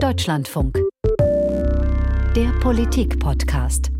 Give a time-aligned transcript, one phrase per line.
[0.00, 0.78] Deutschlandfunk.
[2.34, 3.90] Der Politik-Podcast.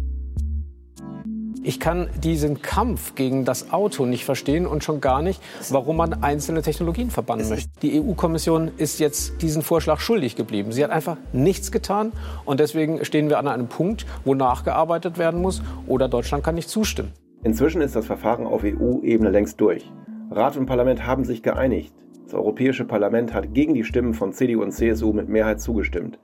[1.62, 6.22] Ich kann diesen Kampf gegen das Auto nicht verstehen und schon gar nicht, warum man
[6.22, 7.68] einzelne Technologien verbannen möchte.
[7.82, 10.72] Die EU-Kommission ist jetzt diesen Vorschlag schuldig geblieben.
[10.72, 12.12] Sie hat einfach nichts getan
[12.46, 16.70] und deswegen stehen wir an einem Punkt, wo nachgearbeitet werden muss oder Deutschland kann nicht
[16.70, 17.12] zustimmen.
[17.44, 19.92] Inzwischen ist das Verfahren auf EU-Ebene längst durch.
[20.30, 21.92] Rat und Parlament haben sich geeinigt.
[22.30, 26.20] Das Europäische Parlament hat gegen die Stimmen von CDU und CSU mit Mehrheit zugestimmt.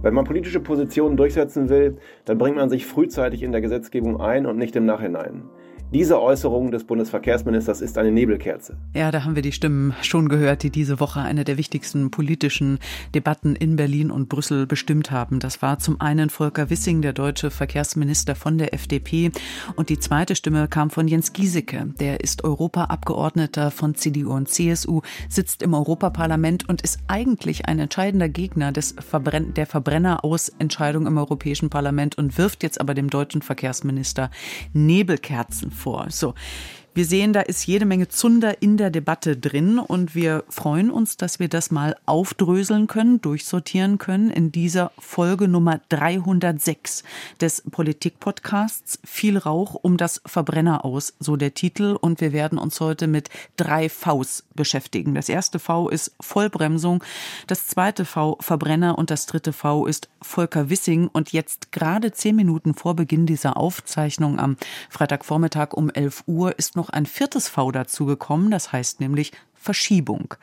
[0.00, 4.46] Wenn man politische Positionen durchsetzen will, dann bringt man sich frühzeitig in der Gesetzgebung ein
[4.46, 5.42] und nicht im Nachhinein.
[5.92, 8.76] Diese Äußerung des Bundesverkehrsministers ist eine Nebelkerze.
[8.92, 12.80] Ja, da haben wir die Stimmen schon gehört, die diese Woche eine der wichtigsten politischen
[13.14, 15.38] Debatten in Berlin und Brüssel bestimmt haben.
[15.38, 19.30] Das war zum einen Volker Wissing, der deutsche Verkehrsminister von der FDP.
[19.76, 21.94] Und die zweite Stimme kam von Jens Giesecke.
[22.00, 28.28] Der ist Europaabgeordneter von CDU und CSU, sitzt im Europaparlament und ist eigentlich ein entscheidender
[28.28, 34.32] Gegner des Verbrenn der Verbrennerausentscheidung im Europäischen Parlament und wirft jetzt aber dem deutschen Verkehrsminister
[34.72, 36.10] Nebelkerzen vor.
[36.10, 36.34] So.
[36.96, 41.18] Wir sehen, da ist jede Menge Zunder in der Debatte drin und wir freuen uns,
[41.18, 47.04] dass wir das mal aufdröseln können, durchsortieren können in dieser Folge Nummer 306
[47.38, 48.98] des Politik-Podcasts.
[49.04, 51.98] Viel Rauch um das Verbrenner aus, so der Titel.
[52.00, 55.14] Und wir werden uns heute mit drei Vs beschäftigen.
[55.14, 57.04] Das erste V ist Vollbremsung,
[57.46, 61.08] das zweite V Verbrenner und das dritte V ist Volker Wissing.
[61.08, 64.56] Und jetzt gerade zehn Minuten vor Beginn dieser Aufzeichnung am
[64.88, 70.34] Freitagvormittag um 11 Uhr ist noch noch ein viertes V dazugekommen, das heißt nämlich Verschiebung.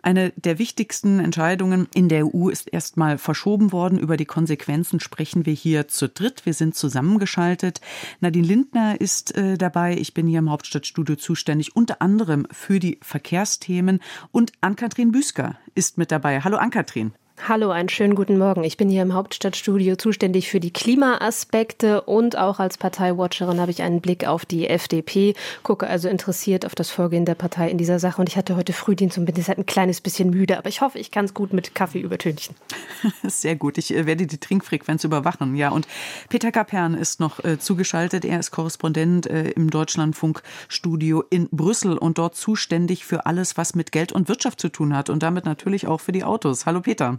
[0.00, 3.98] Eine der wichtigsten Entscheidungen in der EU ist erstmal verschoben worden.
[3.98, 6.46] Über die Konsequenzen sprechen wir hier zu dritt.
[6.46, 7.82] Wir sind zusammengeschaltet.
[8.20, 9.98] Nadine Lindner ist äh, dabei.
[9.98, 14.00] Ich bin hier im Hauptstadtstudio zuständig, unter anderem für die Verkehrsthemen.
[14.32, 16.40] Und Ann-Kathrin Büsker ist mit dabei.
[16.40, 17.12] Hallo Ann-Kathrin.
[17.42, 18.64] Hallo, einen schönen guten Morgen.
[18.64, 23.82] Ich bin hier im Hauptstadtstudio zuständig für die Klimaaspekte und auch als Parteiwatcherin habe ich
[23.82, 27.98] einen Blick auf die FDP, gucke also interessiert auf das Vorgehen der Partei in dieser
[27.98, 30.80] Sache und ich hatte heute Frühdienst und bin deshalb ein kleines bisschen müde, aber ich
[30.80, 32.54] hoffe, ich kann es gut mit Kaffee übertünchen.
[33.24, 33.76] Sehr gut.
[33.76, 35.56] Ich äh, werde die Trinkfrequenz überwachen.
[35.56, 35.86] Ja, und
[36.30, 38.24] Peter Kapern ist noch äh, zugeschaltet.
[38.24, 43.92] Er ist Korrespondent äh, im Deutschlandfunkstudio in Brüssel und dort zuständig für alles, was mit
[43.92, 46.64] Geld und Wirtschaft zu tun hat und damit natürlich auch für die Autos.
[46.64, 47.18] Hallo Peter.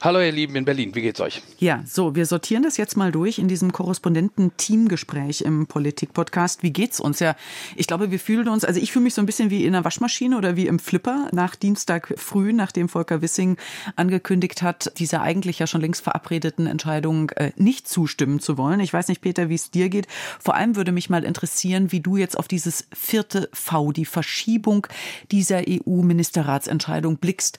[0.00, 1.42] Hallo ihr Lieben in Berlin, wie geht's euch?
[1.58, 6.62] Ja, so, wir sortieren das jetzt mal durch in diesem Korrespondenten-Teamgespräch im Politik-Podcast.
[6.62, 7.20] Wie geht's uns?
[7.20, 7.36] Ja,
[7.76, 9.84] ich glaube, wir fühlen uns, also ich fühle mich so ein bisschen wie in einer
[9.84, 13.56] Waschmaschine oder wie im Flipper nach Dienstag früh, nachdem Volker Wissing
[13.96, 18.80] angekündigt hat, dieser eigentlich ja schon längst verabredeten Entscheidung äh, nicht zustimmen zu wollen.
[18.80, 20.06] Ich weiß nicht, Peter, wie es dir geht.
[20.38, 24.86] Vor allem würde mich mal interessieren, wie du jetzt auf dieses vierte V, die Verschiebung
[25.30, 27.58] dieser EU-Ministerratsentscheidung blickst.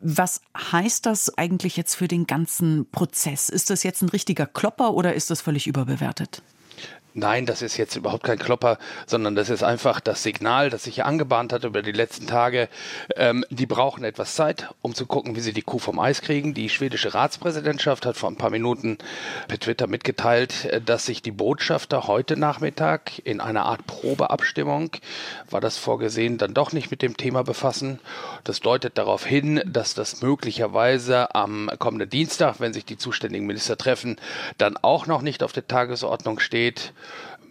[0.00, 1.51] Was heißt das eigentlich?
[1.52, 3.50] Eigentlich jetzt für den ganzen Prozess?
[3.50, 6.42] Ist das jetzt ein richtiger Klopper oder ist das völlig überbewertet?
[7.14, 10.94] Nein, das ist jetzt überhaupt kein Klopper, sondern das ist einfach das Signal, das sich
[10.94, 12.70] hier angebahnt hat über die letzten Tage.
[13.16, 16.54] Ähm, die brauchen etwas Zeit, um zu gucken, wie sie die Kuh vom Eis kriegen.
[16.54, 18.96] Die schwedische Ratspräsidentschaft hat vor ein paar Minuten
[19.46, 24.92] per Twitter mitgeteilt, äh, dass sich die Botschafter heute Nachmittag in einer Art Probeabstimmung,
[25.50, 27.98] war das vorgesehen, dann doch nicht mit dem Thema befassen.
[28.44, 33.76] Das deutet darauf hin, dass das möglicherweise am kommenden Dienstag, wenn sich die zuständigen Minister
[33.76, 34.16] treffen,
[34.56, 36.94] dann auch noch nicht auf der Tagesordnung steht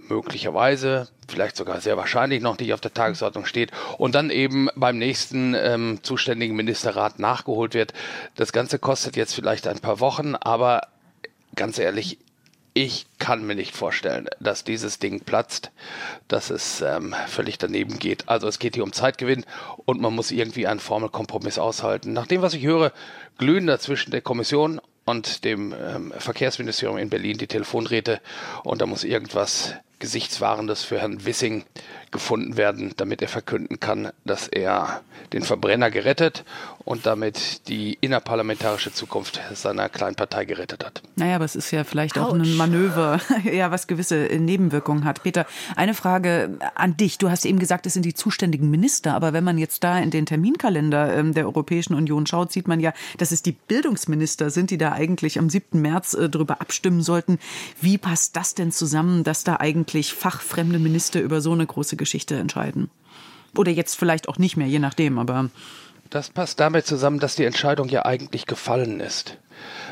[0.09, 4.97] möglicherweise, vielleicht sogar sehr wahrscheinlich noch nicht auf der Tagesordnung steht und dann eben beim
[4.97, 7.94] nächsten ähm, zuständigen Ministerrat nachgeholt wird.
[8.35, 10.88] Das Ganze kostet jetzt vielleicht ein paar Wochen, aber
[11.56, 12.17] ganz ehrlich,
[12.73, 15.72] ich kann mir nicht vorstellen, dass dieses Ding platzt,
[16.29, 18.29] dass es ähm, völlig daneben geht.
[18.29, 19.45] Also es geht hier um Zeitgewinn
[19.85, 22.13] und man muss irgendwie einen Formelkompromiss aushalten.
[22.13, 22.94] Nach dem, was ich höre,
[23.38, 24.79] glühen da zwischen der Kommission
[25.12, 28.22] und dem ähm, Verkehrsministerium in Berlin die Telefondrähte.
[28.64, 31.66] Und da muss irgendwas Gesichtswahrendes für Herrn Wissing
[32.12, 35.02] gefunden werden, damit er verkünden kann, dass er
[35.34, 36.44] den Verbrenner gerettet
[36.84, 41.02] und damit die innerparlamentarische Zukunft seiner kleinen Partei gerettet hat.
[41.16, 42.30] Naja, aber es ist ja vielleicht Ouch.
[42.30, 45.24] auch ein Manöver, ja, was gewisse Nebenwirkungen hat.
[45.24, 47.18] Peter, eine Frage an dich.
[47.18, 50.12] Du hast eben gesagt, es sind die zuständigen Minister, aber wenn man jetzt da in
[50.12, 54.72] den Terminkalender ähm, der Europäischen Union schaut, sieht man ja, dass es die Bildungsminister sind,
[54.72, 55.81] die da eigentlich am 7.
[55.81, 57.40] März äh, darüber abstimmen sollten.
[57.80, 62.36] Wie passt das denn zusammen, dass da eigentlich fachfremde Minister über so eine große Geschichte
[62.36, 62.89] entscheiden.
[63.56, 65.50] Oder jetzt vielleicht auch nicht mehr, je nachdem, aber.
[66.09, 69.38] Das passt damit zusammen, dass die Entscheidung ja eigentlich gefallen ist.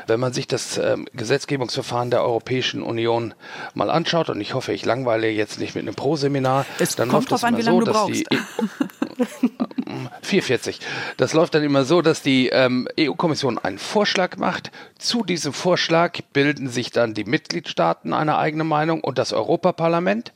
[0.06, 3.34] Wenn man sich das ähm, Gesetzgebungsverfahren der Europäischen Union
[3.74, 6.66] mal anschaut, und ich hoffe, ich langweile jetzt nicht mit einem Pro-Seminar,
[6.96, 8.26] dann kommt läuft es an, immer so, dass die.
[9.90, 10.78] um 4.40.
[11.16, 14.70] Das läuft dann immer so, dass die ähm, EU-Kommission einen Vorschlag macht.
[14.98, 20.32] Zu diesem Vorschlag bilden sich dann die Mitgliedstaaten eine eigene Meinung und das Europaparlament.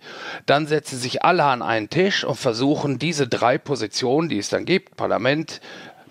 [0.47, 4.65] Dann setzen sich alle an einen Tisch und versuchen diese drei Positionen, die es dann
[4.65, 5.61] gibt, Parlament,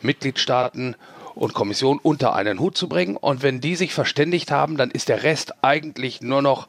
[0.02, 0.96] Mitgliedstaaten
[1.36, 3.18] und Kommission unter einen Hut zu bringen.
[3.18, 6.68] Und wenn die sich verständigt haben, dann ist der Rest eigentlich nur noch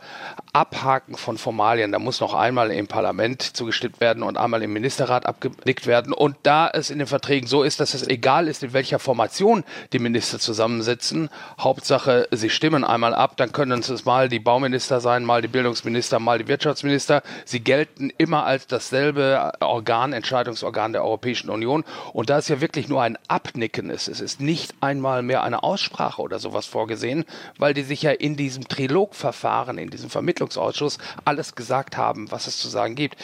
[0.53, 1.93] Abhaken von Formalien.
[1.93, 6.13] Da muss noch einmal im Parlament zugestimmt werden und einmal im Ministerrat abgenickt werden.
[6.13, 9.65] Und da es in den Verträgen so ist, dass es egal ist, in welcher Formation
[9.93, 11.29] die Minister zusammensitzen,
[11.59, 16.19] Hauptsache, sie stimmen einmal ab, dann können es mal die Bauminister sein, mal die Bildungsminister,
[16.19, 17.23] mal die Wirtschaftsminister.
[17.45, 21.85] Sie gelten immer als dasselbe Organ, Entscheidungsorgan der Europäischen Union.
[22.13, 25.63] Und da es ja wirklich nur ein Abnicken ist, es ist nicht einmal mehr eine
[25.63, 27.25] Aussprache oder sowas vorgesehen,
[27.59, 32.59] weil die sich ja in diesem Trilogverfahren, in diesem Vermittlungsausschuss alles gesagt haben, was es
[32.59, 33.17] zu sagen gibt,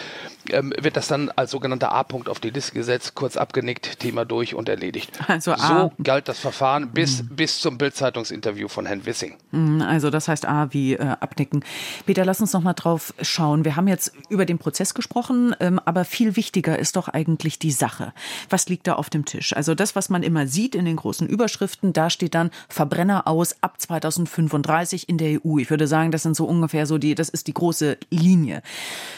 [0.50, 4.54] ähm, wird das dann als sogenannter A-Punkt auf die Liste gesetzt, kurz abgenickt, Thema durch
[4.54, 5.10] und erledigt.
[5.28, 7.36] Also so galt das Verfahren bis, mhm.
[7.36, 9.36] bis zum Bildzeitungsinterview von Herrn Wissing.
[9.52, 11.64] Mhm, also das heißt A wie äh, abnicken.
[12.06, 13.64] Peter, lass uns noch mal drauf schauen.
[13.64, 17.70] Wir haben jetzt über den Prozess gesprochen, ähm, aber viel wichtiger ist doch eigentlich die
[17.70, 18.12] Sache.
[18.48, 19.54] Was liegt da auf dem Tisch?
[19.54, 23.56] Also das, was man immer sieht in den großen Überschriften, da steht dann Verbrenner aus
[23.60, 25.58] ab 2035 in der EU.
[25.58, 28.62] Ich würde sagen, das sind so ungefähr so die, das ist die große Linie.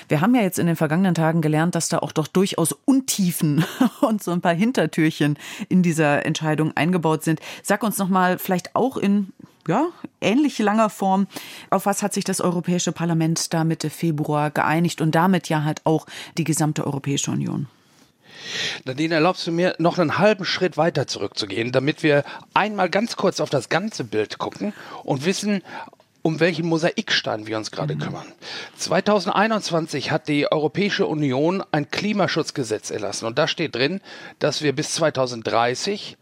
[0.09, 3.65] Wir haben ja jetzt in den vergangenen Tagen gelernt, dass da auch doch durchaus Untiefen
[4.01, 5.39] und so ein paar Hintertürchen
[5.69, 7.41] in dieser Entscheidung eingebaut sind.
[7.63, 9.33] Sag uns noch mal vielleicht auch in
[9.69, 9.89] ja,
[10.21, 11.27] ähnlich langer Form.
[11.71, 15.83] Auf was hat sich das Europäische Parlament da Mitte Februar geeinigt und damit ja halt
[15.85, 16.07] auch
[16.37, 17.69] die gesamte Europäische Union?
[18.85, 22.25] Nadine, erlaubst du mir noch einen halben Schritt weiter zurückzugehen, damit wir
[22.55, 24.73] einmal ganz kurz auf das ganze Bild gucken
[25.05, 25.63] und wissen,
[26.23, 27.99] um welchen Mosaikstein wir uns gerade mhm.
[27.99, 28.33] kümmern.
[28.79, 34.01] 2021 hat die Europäische Union ein Klimaschutzgesetz erlassen und da steht drin,
[34.39, 36.17] dass wir bis 2030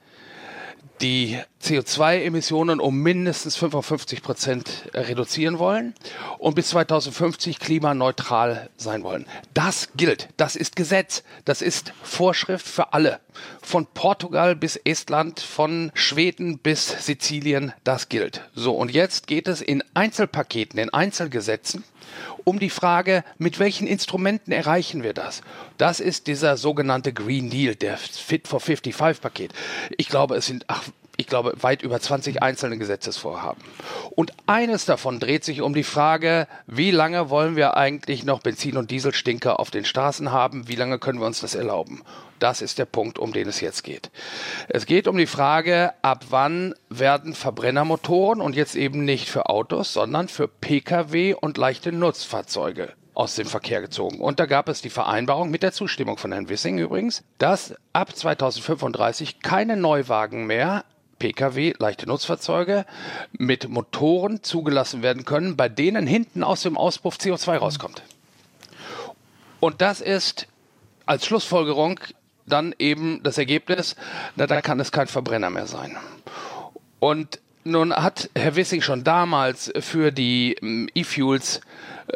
[1.01, 5.95] die CO2-Emissionen um mindestens 55 Prozent reduzieren wollen
[6.39, 9.27] und bis 2050 klimaneutral sein wollen.
[9.55, 10.29] Das gilt.
[10.37, 11.23] Das ist Gesetz.
[11.45, 13.21] Das ist Vorschrift für alle.
[13.63, 17.73] Von Portugal bis Estland, von Schweden bis Sizilien.
[17.85, 18.43] Das gilt.
[18.55, 18.73] So.
[18.73, 21.85] Und jetzt geht es in Einzelpaketen, in Einzelgesetzen
[22.45, 25.43] um die Frage, mit welchen Instrumenten erreichen wir das?
[25.79, 29.53] Das ist dieser sogenannte Green Deal, der Fit for 55 Paket.
[29.97, 30.83] Ich glaube, es sind, ach,
[31.17, 33.63] ich glaube, weit über 20 einzelne Gesetzesvorhaben.
[34.13, 38.79] Und eines davon dreht sich um die Frage, wie lange wollen wir eigentlich noch Benzin-
[38.79, 40.67] und Dieselstinker auf den Straßen haben?
[40.67, 42.03] Wie lange können wir uns das erlauben?
[42.41, 44.11] Das ist der Punkt, um den es jetzt geht.
[44.69, 49.93] Es geht um die Frage, ab wann werden Verbrennermotoren und jetzt eben nicht für Autos,
[49.93, 54.19] sondern für Pkw und leichte Nutzfahrzeuge aus dem Verkehr gezogen.
[54.19, 58.17] Und da gab es die Vereinbarung mit der Zustimmung von Herrn Wissing übrigens, dass ab
[58.17, 60.85] 2035 keine Neuwagen mehr
[61.19, 62.87] Pkw, leichte Nutzfahrzeuge
[63.33, 68.03] mit Motoren zugelassen werden können, bei denen hinten aus dem Auspuff CO2 rauskommt.
[69.61, 70.47] Und das ist
[71.05, 72.01] als Schlussfolgerung
[72.51, 73.97] dann eben das Ergebnis,
[74.37, 75.97] na, da kann es kein Verbrenner mehr sein.
[76.99, 81.61] Und nun hat Herr Wissing schon damals für die ähm, E-Fuels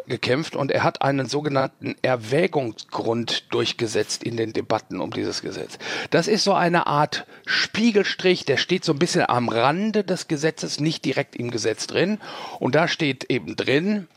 [0.07, 5.77] gekämpft und er hat einen sogenannten Erwägungsgrund durchgesetzt in den Debatten um dieses Gesetz.
[6.09, 10.79] Das ist so eine Art Spiegelstrich, der steht so ein bisschen am Rande des Gesetzes,
[10.79, 12.19] nicht direkt im Gesetz drin.
[12.59, 14.07] Und da steht eben drin,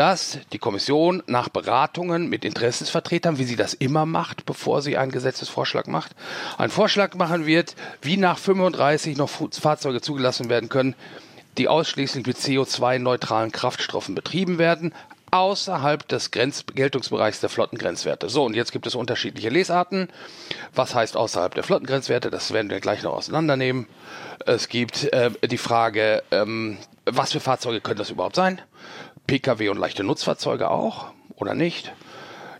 [0.00, 5.12] dass die Kommission nach Beratungen mit Interessensvertretern, wie sie das immer macht, bevor sie einen
[5.12, 6.12] Gesetzesvorschlag macht,
[6.56, 10.94] einen Vorschlag machen wird, wie nach 35 noch Fahrzeuge zugelassen werden können,
[11.58, 14.94] die ausschließlich mit CO2-neutralen Kraftstoffen betrieben werden,
[15.32, 18.30] außerhalb des Geltungsbereichs der Flottengrenzwerte.
[18.30, 20.08] So, und jetzt gibt es unterschiedliche Lesarten.
[20.74, 22.30] Was heißt außerhalb der Flottengrenzwerte?
[22.30, 23.86] Das werden wir gleich noch auseinandernehmen.
[24.46, 28.62] Es gibt äh, die Frage, ähm, was für Fahrzeuge können das überhaupt sein?
[29.30, 31.92] Pkw und leichte Nutzfahrzeuge auch oder nicht?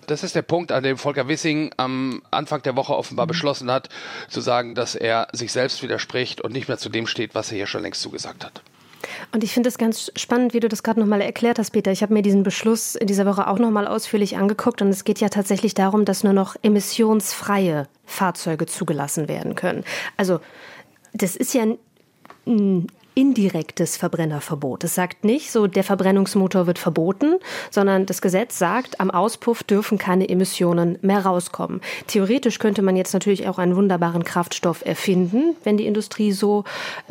[0.06, 3.30] Das ist der Punkt, an dem Volker Wissing am Anfang der Woche offenbar mhm.
[3.30, 3.88] beschlossen hat,
[4.28, 7.56] zu sagen, dass er sich selbst widerspricht und nicht mehr zu dem steht, was er
[7.56, 8.62] hier schon längst zugesagt hat.
[9.32, 11.90] Und ich finde es ganz spannend, wie du das gerade nochmal erklärt hast, Peter.
[11.90, 15.18] Ich habe mir diesen Beschluss in dieser Woche auch nochmal ausführlich angeguckt und es geht
[15.18, 19.82] ja tatsächlich darum, dass nur noch emissionsfreie Fahrzeuge zugelassen werden können.
[20.16, 20.38] Also
[21.14, 21.64] das ist ja
[23.14, 24.84] indirektes Verbrennerverbot.
[24.84, 27.36] Es sagt nicht so, der Verbrennungsmotor wird verboten,
[27.70, 31.80] sondern das Gesetz sagt, am Auspuff dürfen keine Emissionen mehr rauskommen.
[32.06, 36.64] Theoretisch könnte man jetzt natürlich auch einen wunderbaren Kraftstoff erfinden, wenn die Industrie so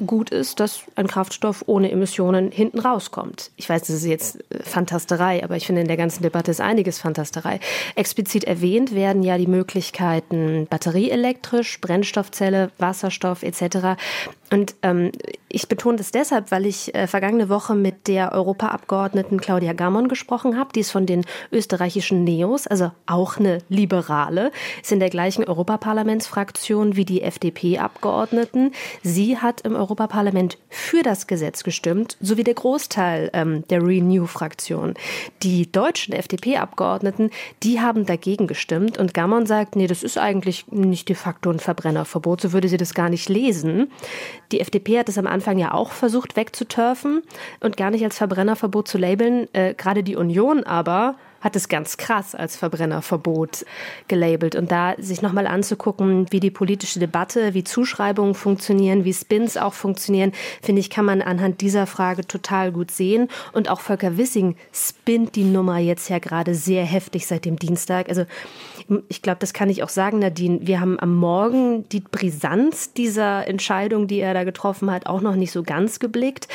[0.05, 3.51] gut ist, dass ein Kraftstoff ohne Emissionen hinten rauskommt.
[3.57, 6.61] Ich weiß, das ist jetzt äh, Fantasterei, aber ich finde, in der ganzen Debatte ist
[6.61, 7.59] einiges Fantasterei.
[7.95, 13.99] Explizit erwähnt werden ja die Möglichkeiten batterieelektrisch, Brennstoffzelle, Wasserstoff etc.
[14.51, 15.11] Und ähm,
[15.47, 20.57] ich betone das deshalb, weil ich äh, vergangene Woche mit der Europaabgeordneten Claudia Gammon gesprochen
[20.57, 20.71] habe.
[20.73, 26.95] Die ist von den österreichischen Neos, also auch eine Liberale, ist in der gleichen Europaparlamentsfraktion
[26.95, 28.71] wie die FDP-Abgeordneten.
[29.03, 34.95] Sie hat im Europaparlament für das Gesetz gestimmt, sowie der Großteil ähm, der Renew-Fraktion.
[35.43, 37.31] Die deutschen FDP-Abgeordneten,
[37.63, 41.59] die haben dagegen gestimmt und Gammon sagt, nee, das ist eigentlich nicht de facto ein
[41.59, 43.91] Verbrennerverbot, so würde sie das gar nicht lesen.
[44.51, 47.23] Die FDP hat es am Anfang ja auch versucht wegzuturfen
[47.59, 49.47] und gar nicht als Verbrennerverbot zu labeln.
[49.53, 53.65] Äh, Gerade die Union aber hat es ganz krass als Verbrennerverbot
[54.07, 54.55] gelabelt.
[54.55, 59.73] Und da sich nochmal anzugucken, wie die politische Debatte, wie Zuschreibungen funktionieren, wie Spins auch
[59.73, 60.31] funktionieren,
[60.61, 63.29] finde ich, kann man anhand dieser Frage total gut sehen.
[63.53, 68.09] Und auch Volker Wissing spinnt die Nummer jetzt ja gerade sehr heftig seit dem Dienstag.
[68.09, 68.25] Also
[69.07, 70.59] ich glaube, das kann ich auch sagen, Nadine.
[70.61, 75.35] Wir haben am Morgen die Brisanz dieser Entscheidung, die er da getroffen hat, auch noch
[75.35, 76.47] nicht so ganz geblickt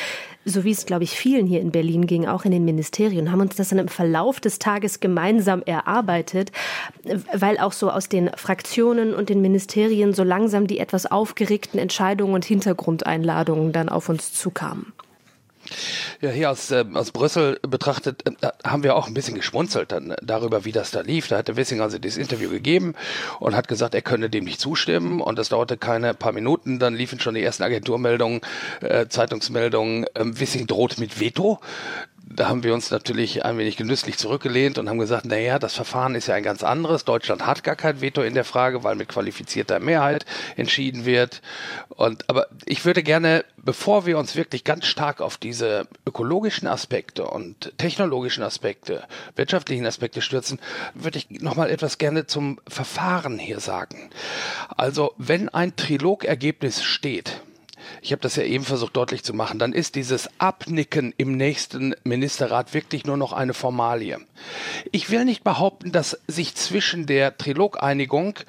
[0.45, 3.41] so wie es, glaube ich, vielen hier in Berlin ging, auch in den Ministerien, haben
[3.41, 6.51] uns das dann im Verlauf des Tages gemeinsam erarbeitet,
[7.33, 12.35] weil auch so aus den Fraktionen und den Ministerien so langsam die etwas aufgeregten Entscheidungen
[12.35, 14.93] und Hintergrundeinladungen dann auf uns zukamen.
[16.25, 20.09] Ja, hier aus, äh, aus Brüssel betrachtet äh, haben wir auch ein bisschen geschmunzelt dann
[20.09, 21.27] äh, darüber, wie das da lief.
[21.27, 22.95] Da hatte Wissing also dieses Interview gegeben
[23.39, 26.79] und hat gesagt, er könne dem nicht zustimmen und das dauerte keine paar Minuten.
[26.79, 28.41] Dann liefen schon die ersten Agenturmeldungen,
[28.81, 30.07] äh, Zeitungsmeldungen.
[30.15, 31.59] Ähm, Wissing droht mit Veto
[32.27, 36.15] da haben wir uns natürlich ein wenig genüsslich zurückgelehnt und haben gesagt, naja, das Verfahren
[36.15, 37.05] ist ja ein ganz anderes.
[37.05, 41.41] Deutschland hat gar kein Veto in der Frage, weil mit qualifizierter Mehrheit entschieden wird.
[41.89, 47.25] Und, aber ich würde gerne, bevor wir uns wirklich ganz stark auf diese ökologischen Aspekte
[47.27, 49.03] und technologischen Aspekte,
[49.35, 50.59] wirtschaftlichen Aspekte stürzen,
[50.95, 54.09] würde ich nochmal etwas gerne zum Verfahren hier sagen.
[54.75, 57.41] Also, wenn ein Trilogergebnis steht,
[58.01, 61.95] ich habe das ja eben versucht deutlich zu machen, dann ist dieses Abnicken im nächsten
[62.03, 64.19] Ministerrat wirklich nur noch eine Formalie.
[64.91, 68.39] Ich will nicht behaupten, dass sich zwischen der Trilogeinigung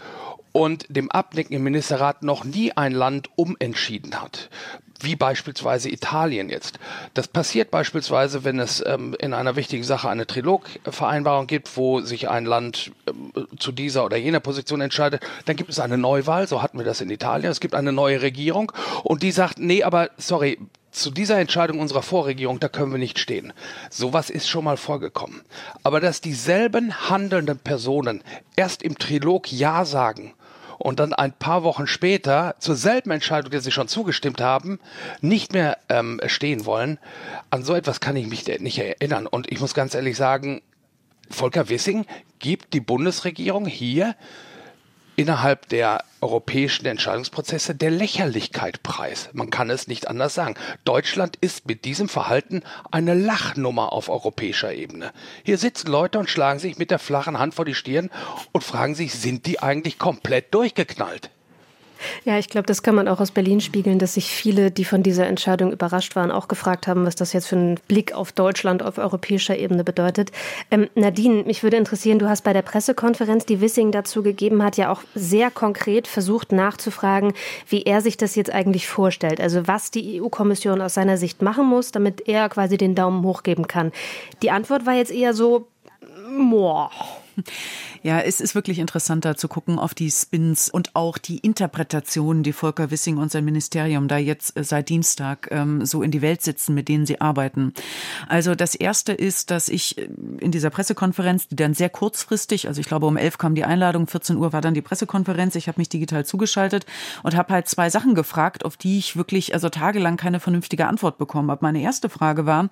[0.57, 4.49] und dem Abnicken im Ministerrat noch nie ein Land umentschieden hat
[5.01, 6.79] wie beispielsweise Italien jetzt.
[7.13, 12.31] Das passiert beispielsweise, wenn es ähm, in einer wichtigen Sache eine Trilogvereinbarung gibt, wo sich
[12.31, 16.63] ein Land ähm, zu dieser oder jener Position entscheidet, dann gibt es eine Neuwahl, so
[16.63, 18.73] hatten wir das in Italien, es gibt eine neue Regierung
[19.03, 20.59] und die sagt, nee, aber sorry,
[20.93, 23.53] zu dieser Entscheidung unserer Vorregierung, da können wir nicht stehen.
[23.91, 25.43] Sowas ist schon mal vorgekommen.
[25.83, 28.25] Aber dass dieselben handelnden Personen
[28.57, 30.33] erst im Trilog Ja sagen
[30.87, 34.79] und dann ein paar Wochen später zur selben Entscheidung, der sie schon zugestimmt haben,
[35.21, 37.01] nicht mehr ähm, stehen wollen.
[37.51, 39.27] An so etwas kann ich mich nicht erinnern.
[39.27, 40.63] Und ich muss ganz ehrlich sagen,
[41.29, 42.07] Volker Wissing
[42.39, 44.15] gibt die Bundesregierung hier
[45.17, 49.29] innerhalb der europäischen Entscheidungsprozesse der Lächerlichkeit preis.
[49.33, 50.55] Man kann es nicht anders sagen.
[50.85, 55.13] Deutschland ist mit diesem Verhalten eine Lachnummer auf europäischer Ebene.
[55.43, 58.11] Hier sitzen Leute und schlagen sich mit der flachen Hand vor die Stirn
[58.53, 61.31] und fragen sich, sind die eigentlich komplett durchgeknallt?
[62.25, 65.03] Ja, ich glaube, das kann man auch aus Berlin spiegeln, dass sich viele, die von
[65.03, 68.83] dieser Entscheidung überrascht waren, auch gefragt haben, was das jetzt für einen Blick auf Deutschland
[68.83, 70.33] auf europäischer Ebene bedeutet.
[70.71, 74.77] Ähm, Nadine, mich würde interessieren, du hast bei der Pressekonferenz, die Wissing dazu gegeben hat,
[74.77, 77.33] ja auch sehr konkret versucht nachzufragen,
[77.69, 79.41] wie er sich das jetzt eigentlich vorstellt.
[79.41, 83.69] Also was die EU-Kommission aus seiner Sicht machen muss, damit er quasi den Daumen hochgeben
[83.69, 83.93] kann.
[84.43, 85.69] Die Antwort war jetzt eher so,
[86.29, 86.91] moah.
[88.03, 92.53] Ja, es ist wirklich interessanter zu gucken auf die Spins und auch die Interpretationen, die
[92.53, 96.43] Volker Wissing und sein Ministerium da jetzt äh, seit Dienstag ähm, so in die Welt
[96.43, 97.73] sitzen, mit denen sie arbeiten.
[98.29, 102.81] Also das erste ist, dass ich äh, in dieser Pressekonferenz, die dann sehr kurzfristig, also
[102.81, 105.81] ich glaube um elf kam die Einladung, 14 Uhr war dann die Pressekonferenz, ich habe
[105.81, 106.87] mich digital zugeschaltet
[107.23, 111.19] und habe halt zwei Sachen gefragt, auf die ich wirklich also tagelang keine vernünftige Antwort
[111.19, 111.65] bekommen habe.
[111.65, 112.69] Meine erste Frage war,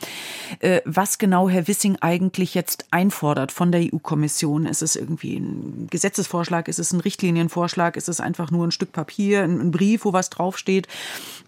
[0.61, 4.67] äh, was genau Herr Wissing eigentlich jetzt einfordert von der EU-Kommission EU-Kommission?
[4.67, 6.69] Ist es irgendwie ein Gesetzesvorschlag?
[6.69, 7.97] Ist es ein Richtlinienvorschlag?
[7.97, 10.87] Ist es einfach nur ein Stück Papier, ein Brief, wo was draufsteht?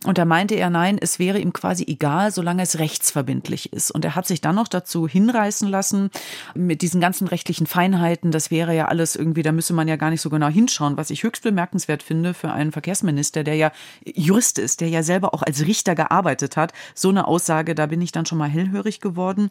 [0.05, 3.91] Und da meinte er, nein, es wäre ihm quasi egal, solange es rechtsverbindlich ist.
[3.91, 6.11] Und er hat sich dann noch dazu hinreißen lassen,
[6.55, 10.11] mit diesen ganzen rechtlichen Feinheiten, das wäre ja alles irgendwie, da müsse man ja gar
[10.11, 13.73] nicht so genau hinschauen, was ich höchst bemerkenswert finde für einen Verkehrsminister, der ja
[14.05, 16.73] Jurist ist, der ja selber auch als Richter gearbeitet hat.
[16.95, 19.51] So eine Aussage, da bin ich dann schon mal hellhörig geworden.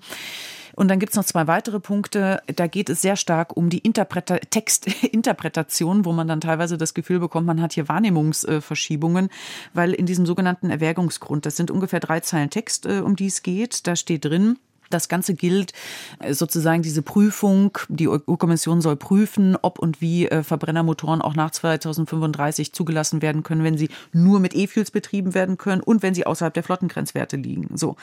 [0.76, 2.42] Und dann gibt es noch zwei weitere Punkte.
[2.54, 7.20] Da geht es sehr stark um die Interpreta Textinterpretation, wo man dann teilweise das Gefühl
[7.20, 9.30] bekommt, man hat hier Wahrnehmungsverschiebungen,
[9.74, 13.42] weil in diesem sogenannten Erwägungsgrund, das sind ungefähr drei Zeilen Text, äh, um die es
[13.42, 14.58] geht, da steht drin,
[14.90, 15.74] das Ganze gilt
[16.20, 17.78] äh, sozusagen diese Prüfung.
[17.90, 23.64] Die EU-Kommission soll prüfen, ob und wie äh, Verbrennermotoren auch nach 2035 zugelassen werden können,
[23.64, 27.78] wenn sie nur mit E-Fuels betrieben werden können und wenn sie außerhalb der Flottengrenzwerte liegen.
[27.78, 27.96] So.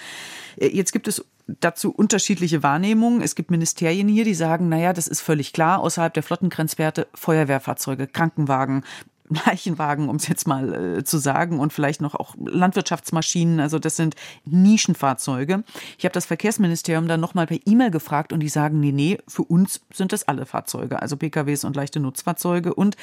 [0.57, 1.25] Äh, jetzt gibt es
[1.61, 3.21] dazu unterschiedliche Wahrnehmungen.
[3.21, 8.07] Es gibt Ministerien hier, die sagen, naja, das ist völlig klar, außerhalb der Flottengrenzwerte Feuerwehrfahrzeuge,
[8.07, 8.85] Krankenwagen,
[9.47, 13.61] Leichenwagen, um es jetzt mal äh, zu sagen, und vielleicht noch auch Landwirtschaftsmaschinen.
[13.61, 15.65] Also das sind Nischenfahrzeuge.
[15.99, 19.43] Ich habe das Verkehrsministerium dann nochmal per E-Mail gefragt und die sagen, nee, nee, für
[19.43, 22.75] uns sind das alle Fahrzeuge, also PKWs und leichte Nutzfahrzeuge.
[22.75, 22.97] Und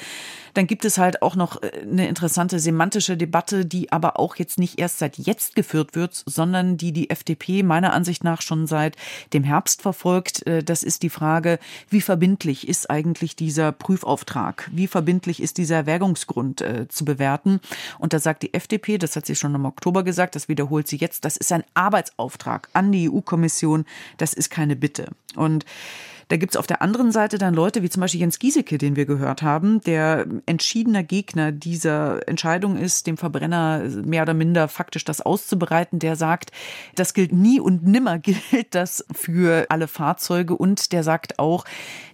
[0.54, 4.58] dann gibt es halt auch noch äh, eine interessante semantische Debatte, die aber auch jetzt
[4.58, 8.96] nicht erst seit jetzt geführt wird, sondern die die FDP meiner Ansicht nach schon seit
[9.32, 10.46] dem Herbst verfolgt.
[10.46, 11.58] Äh, das ist die Frage,
[11.88, 14.70] wie verbindlich ist eigentlich dieser Prüfauftrag?
[14.72, 15.86] Wie verbindlich ist dieser
[16.20, 17.60] Erwägungsgrund äh, zu bewerten?
[17.98, 20.96] Und da sagt die FDP, das hat sie schon im Oktober gesagt, das wiederholt sie
[20.96, 23.84] jetzt, das ist ein Arbeitsauftrag an die EU-Kommission,
[24.16, 25.08] das ist keine Bitte.
[25.36, 25.64] Und
[26.30, 28.94] da gibt es auf der anderen Seite dann Leute wie zum Beispiel Jens Giesecke, den
[28.94, 35.04] wir gehört haben, der entschiedener Gegner dieser Entscheidung ist, dem Verbrenner mehr oder minder faktisch
[35.04, 35.98] das auszubereiten.
[35.98, 36.52] Der sagt,
[36.94, 40.54] das gilt nie und nimmer gilt das für alle Fahrzeuge.
[40.56, 41.64] Und der sagt auch,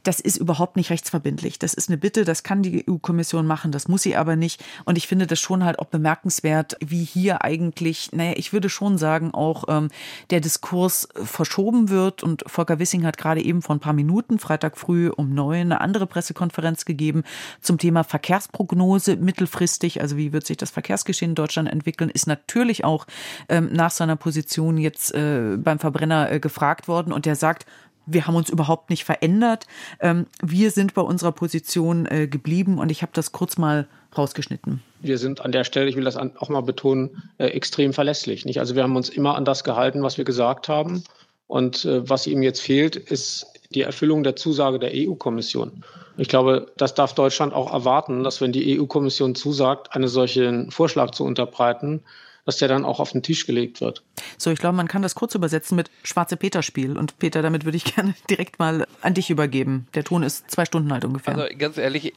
[0.02, 1.58] das ist überhaupt nicht rechtsverbindlich.
[1.58, 4.64] Das ist eine Bitte, das kann die EU-Kommission machen, das muss sie aber nicht.
[4.87, 8.96] Und ich finde das schon halt auch bemerkenswert, wie hier eigentlich, naja, ich würde schon
[8.96, 9.88] sagen, auch ähm,
[10.30, 12.23] der Diskurs verschoben wird.
[12.23, 15.72] Und Volker Wissing hat gerade eben vor ein paar Minuten Minuten, Freitag früh um neun,
[15.72, 17.25] eine andere Pressekonferenz gegeben
[17.60, 20.00] zum Thema Verkehrsprognose mittelfristig.
[20.00, 23.06] Also wie wird sich das Verkehrsgeschehen in Deutschland entwickeln, ist natürlich auch
[23.48, 27.12] ähm, nach seiner Position jetzt äh, beim Verbrenner äh, gefragt worden.
[27.12, 27.66] Und der sagt,
[28.06, 29.66] wir haben uns überhaupt nicht verändert.
[30.00, 34.80] Ähm, wir sind bei unserer Position äh, geblieben und ich habe das kurz mal rausgeschnitten.
[35.00, 38.58] Wir sind an der Stelle, ich will das auch mal betonen, äh, extrem verlässlich.
[38.58, 41.02] Also wir haben uns immer an das gehalten, was wir gesagt haben.
[41.46, 45.84] Und äh, was ihm jetzt fehlt, ist die Erfüllung der Zusage der EU-Kommission.
[46.16, 51.10] Ich glaube, das darf Deutschland auch erwarten, dass wenn die EU-Kommission zusagt, einen solchen Vorschlag
[51.10, 52.02] zu unterbreiten,
[52.46, 54.02] dass der dann auch auf den Tisch gelegt wird.
[54.38, 56.96] So, ich glaube, man kann das kurz übersetzen mit Schwarze Peter-Spiel.
[56.96, 59.88] Und Peter, damit würde ich gerne direkt mal an dich übergeben.
[59.94, 61.37] Der Ton ist zwei Stunden alt ungefähr.
[61.37, 62.14] Also ganz ehrlich,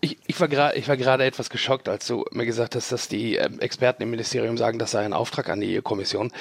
[0.00, 4.02] ich, ich war gerade etwas geschockt, als du mir gesagt hast, dass die äh, Experten
[4.02, 6.32] im Ministerium sagen, das sei ein Auftrag an die EU-Kommission.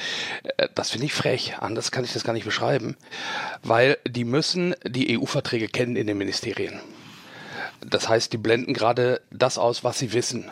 [0.57, 1.55] Äh, das finde ich frech.
[1.59, 2.95] Anders kann ich das gar nicht beschreiben,
[3.63, 6.79] weil die müssen die EU-Verträge kennen in den Ministerien.
[7.81, 10.49] Das heißt, die blenden gerade das aus, was sie wissen.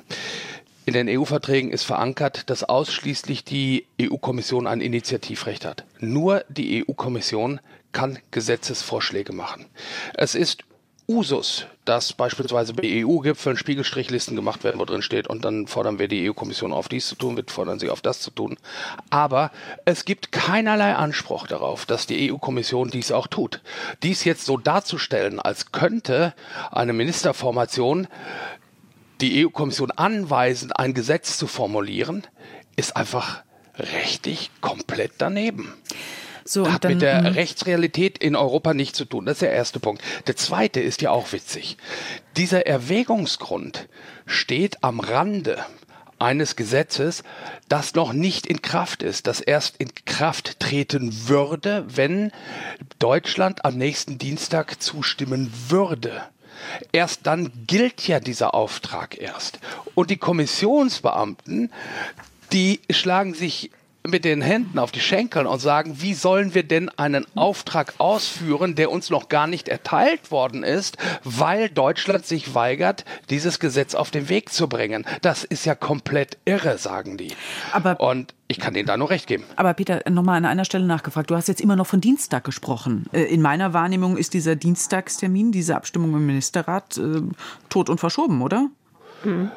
[0.85, 5.85] In den EU-Verträgen ist verankert, dass ausschließlich die EU-Kommission ein Initiativrecht hat.
[5.99, 7.59] Nur die EU-Kommission
[7.91, 9.67] kann Gesetzesvorschläge machen.
[10.15, 10.63] Es ist
[11.11, 16.07] Usus, dass beispielsweise bei EU-Gipfeln Spiegelstrichlisten gemacht werden, wo drin steht, und dann fordern wir
[16.07, 18.57] die EU-Kommission auf, dies zu tun, wir fordern sie auf, das zu tun.
[19.09, 19.51] Aber
[19.83, 23.61] es gibt keinerlei Anspruch darauf, dass die EU-Kommission dies auch tut.
[24.03, 26.33] Dies jetzt so darzustellen, als könnte
[26.71, 28.07] eine Ministerformation
[29.19, 32.25] die EU-Kommission anweisen, ein Gesetz zu formulieren,
[32.75, 33.43] ist einfach
[33.77, 35.73] rechtlich komplett daneben.
[36.43, 37.29] So, hat dann, mit der mh.
[37.29, 39.25] Rechtsrealität in Europa nichts zu tun.
[39.25, 40.01] Das ist der erste Punkt.
[40.27, 41.77] Der zweite ist ja auch witzig.
[42.37, 43.87] Dieser Erwägungsgrund
[44.25, 45.63] steht am Rande
[46.21, 47.23] eines Gesetzes,
[47.67, 52.31] das noch nicht in Kraft ist, das erst in Kraft treten würde, wenn
[52.99, 56.21] Deutschland am nächsten Dienstag zustimmen würde.
[56.91, 59.59] Erst dann gilt ja dieser Auftrag erst.
[59.95, 61.71] Und die Kommissionsbeamten,
[62.53, 63.71] die schlagen sich
[64.07, 68.75] mit den Händen auf die Schenkeln und sagen, wie sollen wir denn einen Auftrag ausführen,
[68.75, 74.11] der uns noch gar nicht erteilt worden ist, weil Deutschland sich weigert, dieses Gesetz auf
[74.11, 75.05] den Weg zu bringen.
[75.21, 77.33] Das ist ja komplett irre, sagen die.
[77.71, 79.43] Aber und ich kann denen da nur recht geben.
[79.55, 81.29] Aber Peter, nochmal an einer Stelle nachgefragt.
[81.29, 83.05] Du hast jetzt immer noch von Dienstag gesprochen.
[83.13, 87.21] Äh, in meiner Wahrnehmung ist dieser Dienstagstermin, diese Abstimmung im Ministerrat, äh,
[87.69, 88.67] tot und verschoben, oder?
[89.23, 89.51] Mhm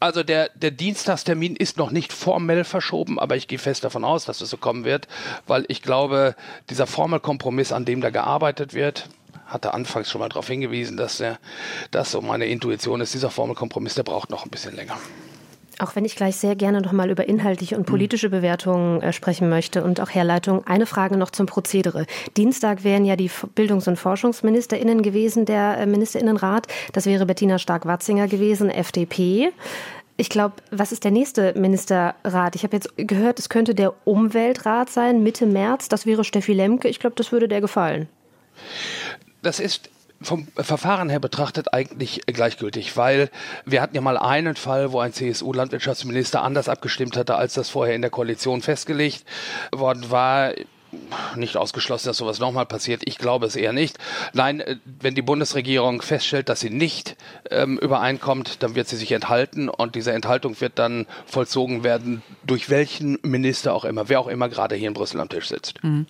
[0.00, 4.24] also der, der Dienstagstermin ist noch nicht formell verschoben, aber ich gehe fest davon aus,
[4.24, 5.08] dass es so kommen wird,
[5.46, 6.34] weil ich glaube,
[6.70, 9.08] dieser Formelkompromiss, an dem da gearbeitet wird,
[9.46, 11.22] hatte anfangs schon mal darauf hingewiesen, dass
[11.90, 14.96] das so meine Intuition ist, dieser Formelkompromiss, der braucht noch ein bisschen länger.
[15.78, 19.48] Auch wenn ich gleich sehr gerne noch mal über inhaltliche und politische Bewertungen äh, sprechen
[19.48, 22.06] möchte und auch Herleitung, eine Frage noch zum Prozedere.
[22.36, 26.66] Dienstag wären ja die Bildungs- und ForschungsministerInnen gewesen, der äh, Ministerinnenrat.
[26.92, 29.52] Das wäre Bettina Stark-Watzinger gewesen, FDP.
[30.16, 32.54] Ich glaube, was ist der nächste Ministerrat?
[32.54, 35.88] Ich habe jetzt gehört, es könnte der Umweltrat sein, Mitte März.
[35.88, 36.88] Das wäre Steffi Lemke.
[36.88, 38.08] Ich glaube, das würde der gefallen.
[39.42, 39.90] Das ist
[40.22, 43.30] vom Verfahren her betrachtet eigentlich gleichgültig, weil
[43.64, 47.94] wir hatten ja mal einen Fall, wo ein CSU-Landwirtschaftsminister anders abgestimmt hatte, als das vorher
[47.94, 49.24] in der Koalition festgelegt
[49.72, 50.52] worden war
[51.36, 53.02] nicht ausgeschlossen, dass sowas nochmal passiert.
[53.04, 53.98] Ich glaube es eher nicht.
[54.32, 57.16] Nein, äh, wenn die Bundesregierung feststellt, dass sie nicht
[57.50, 62.70] ähm, übereinkommt, dann wird sie sich enthalten und diese Enthaltung wird dann vollzogen werden, durch
[62.70, 65.82] welchen Minister auch immer, wer auch immer gerade hier in Brüssel am Tisch sitzt.
[65.82, 66.06] Mhm.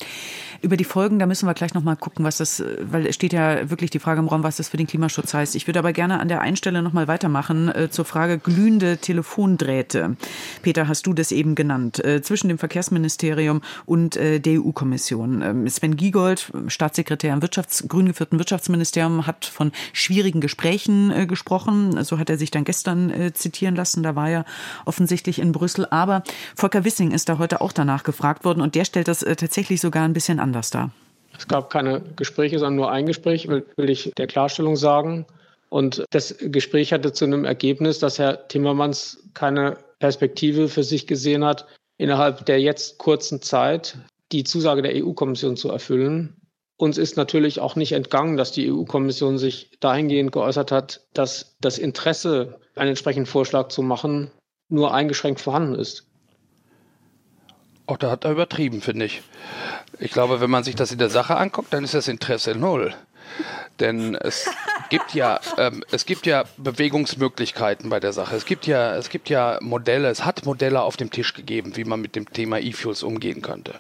[0.61, 3.71] Über die Folgen, da müssen wir gleich nochmal gucken, was das, weil es steht ja
[3.71, 5.55] wirklich die Frage im Raum, was das für den Klimaschutz heißt.
[5.55, 10.17] Ich würde aber gerne an der einen Stelle nochmal weitermachen äh, zur Frage glühende Telefondrähte.
[10.63, 15.43] Peter, hast du das eben genannt, äh, zwischen dem Verkehrsministerium und äh, der EU EU-Kommission.
[15.43, 22.03] Ähm, Sven Giegold, Staatssekretär im Wirtschafts-, grün geführten Wirtschaftsministerium, hat von schwierigen Gesprächen äh, gesprochen.
[22.05, 24.03] So hat er sich dann gestern äh, zitieren lassen.
[24.03, 24.45] Da war er
[24.85, 25.87] offensichtlich in Brüssel.
[25.91, 26.23] Aber
[26.57, 29.81] Volker Wissing ist da heute auch danach gefragt worden und der stellt das äh, tatsächlich
[29.81, 30.91] sogar ein bisschen anders dar.
[31.37, 35.27] Es gab keine Gespräche, sondern nur ein Gespräch, will, will ich der Klarstellung sagen.
[35.71, 41.45] Und das Gespräch hatte zu einem Ergebnis, dass Herr Timmermans keine Perspektive für sich gesehen
[41.45, 43.97] hat, innerhalb der jetzt kurzen Zeit
[44.33, 46.37] die Zusage der EU-Kommission zu erfüllen.
[46.77, 51.79] Uns ist natürlich auch nicht entgangen, dass die EU-Kommission sich dahingehend geäußert hat, dass das
[51.79, 54.31] Interesse, einen entsprechenden Vorschlag zu machen,
[54.69, 56.09] nur eingeschränkt vorhanden ist.
[57.87, 59.23] Auch da hat er übertrieben, finde ich.
[59.99, 62.95] Ich glaube, wenn man sich das in der Sache anguckt, dann ist das Interesse null.
[63.81, 64.49] Denn es
[64.93, 68.37] gibt ja, ähm, es gibt ja Bewegungsmöglichkeiten bei der Sache.
[68.37, 71.85] Es gibt ja, es gibt ja Modelle, es hat Modelle auf dem Tisch gegeben, wie
[71.85, 73.75] man mit dem Thema E-Fuels umgehen könnte.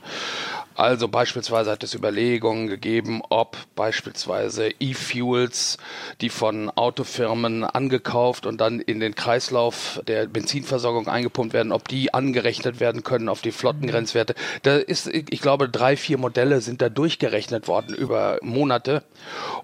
[0.75, 5.77] Also beispielsweise hat es Überlegungen gegeben, ob beispielsweise E-Fuels,
[6.21, 12.15] die von Autofirmen angekauft und dann in den Kreislauf der Benzinversorgung eingepumpt werden, ob die
[12.15, 14.35] angerechnet werden können auf die Flottengrenzwerte.
[14.63, 19.03] Da ist, ich glaube, drei, vier Modelle sind da durchgerechnet worden über Monate.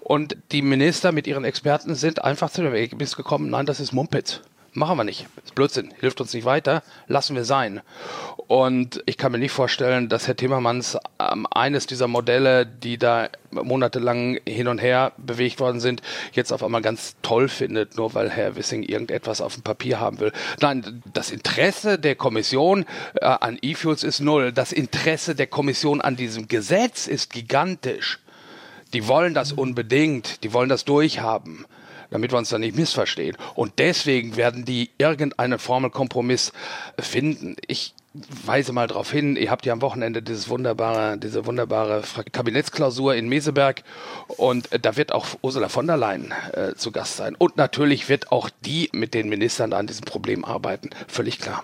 [0.01, 3.93] Und die Minister mit ihren Experten sind einfach zu dem Ergebnis gekommen, nein, das ist
[3.93, 4.41] Mumpitz.
[4.73, 5.27] Machen wir nicht.
[5.43, 5.93] Ist Blödsinn.
[5.99, 6.83] Hilft uns nicht weiter.
[7.07, 7.81] Lassen wir sein.
[8.47, 13.29] Und ich kann mir nicht vorstellen, dass Herr Timmermans ähm, eines dieser Modelle, die da
[13.51, 16.01] monatelang hin und her bewegt worden sind,
[16.33, 20.19] jetzt auf einmal ganz toll findet, nur weil Herr Wissing irgendetwas auf dem Papier haben
[20.19, 20.31] will.
[20.61, 24.51] Nein, das Interesse der Kommission äh, an E-Fuels ist null.
[24.51, 28.19] Das Interesse der Kommission an diesem Gesetz ist gigantisch.
[28.93, 30.43] Die wollen das unbedingt.
[30.43, 31.65] Die wollen das durchhaben
[32.09, 33.37] damit wir uns da nicht missverstehen.
[33.55, 36.51] Und deswegen werden die irgendeinen Formelkompromiss
[36.99, 37.55] finden.
[37.67, 37.93] Ich
[38.45, 43.29] weise mal darauf hin, ihr habt ja am Wochenende dieses wunderbare, diese wunderbare Kabinettsklausur in
[43.29, 43.83] Meseberg
[44.27, 47.35] und äh, da wird auch Ursula von der Leyen äh, zu Gast sein.
[47.35, 50.89] Und natürlich wird auch die mit den Ministern an diesem Problem arbeiten.
[51.07, 51.63] Völlig klar.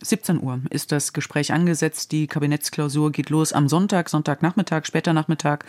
[0.00, 2.12] 17 hm, Uhr ist das Gespräch angesetzt.
[2.12, 5.64] Die Kabinettsklausur geht los am Sonntag, Sonntagnachmittag, später Nachmittag.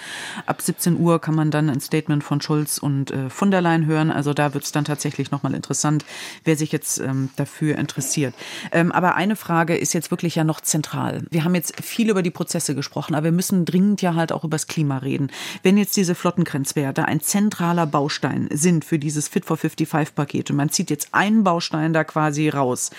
[0.45, 3.85] Ab 17 Uhr kann man dann ein Statement von Schulz und äh, von der Leyen
[3.85, 4.11] hören.
[4.11, 6.05] Also da wird es dann tatsächlich nochmal interessant,
[6.43, 8.33] wer sich jetzt ähm, dafür interessiert.
[8.71, 11.25] Ähm, aber eine Frage ist jetzt wirklich ja noch zentral.
[11.29, 14.43] Wir haben jetzt viel über die Prozesse gesprochen, aber wir müssen dringend ja halt auch
[14.43, 15.31] über das Klima reden.
[15.61, 20.57] Wenn jetzt diese Flottengrenzwerte ein zentraler Baustein sind für dieses Fit for 55 Paket und
[20.57, 22.91] man zieht jetzt einen Baustein da quasi raus,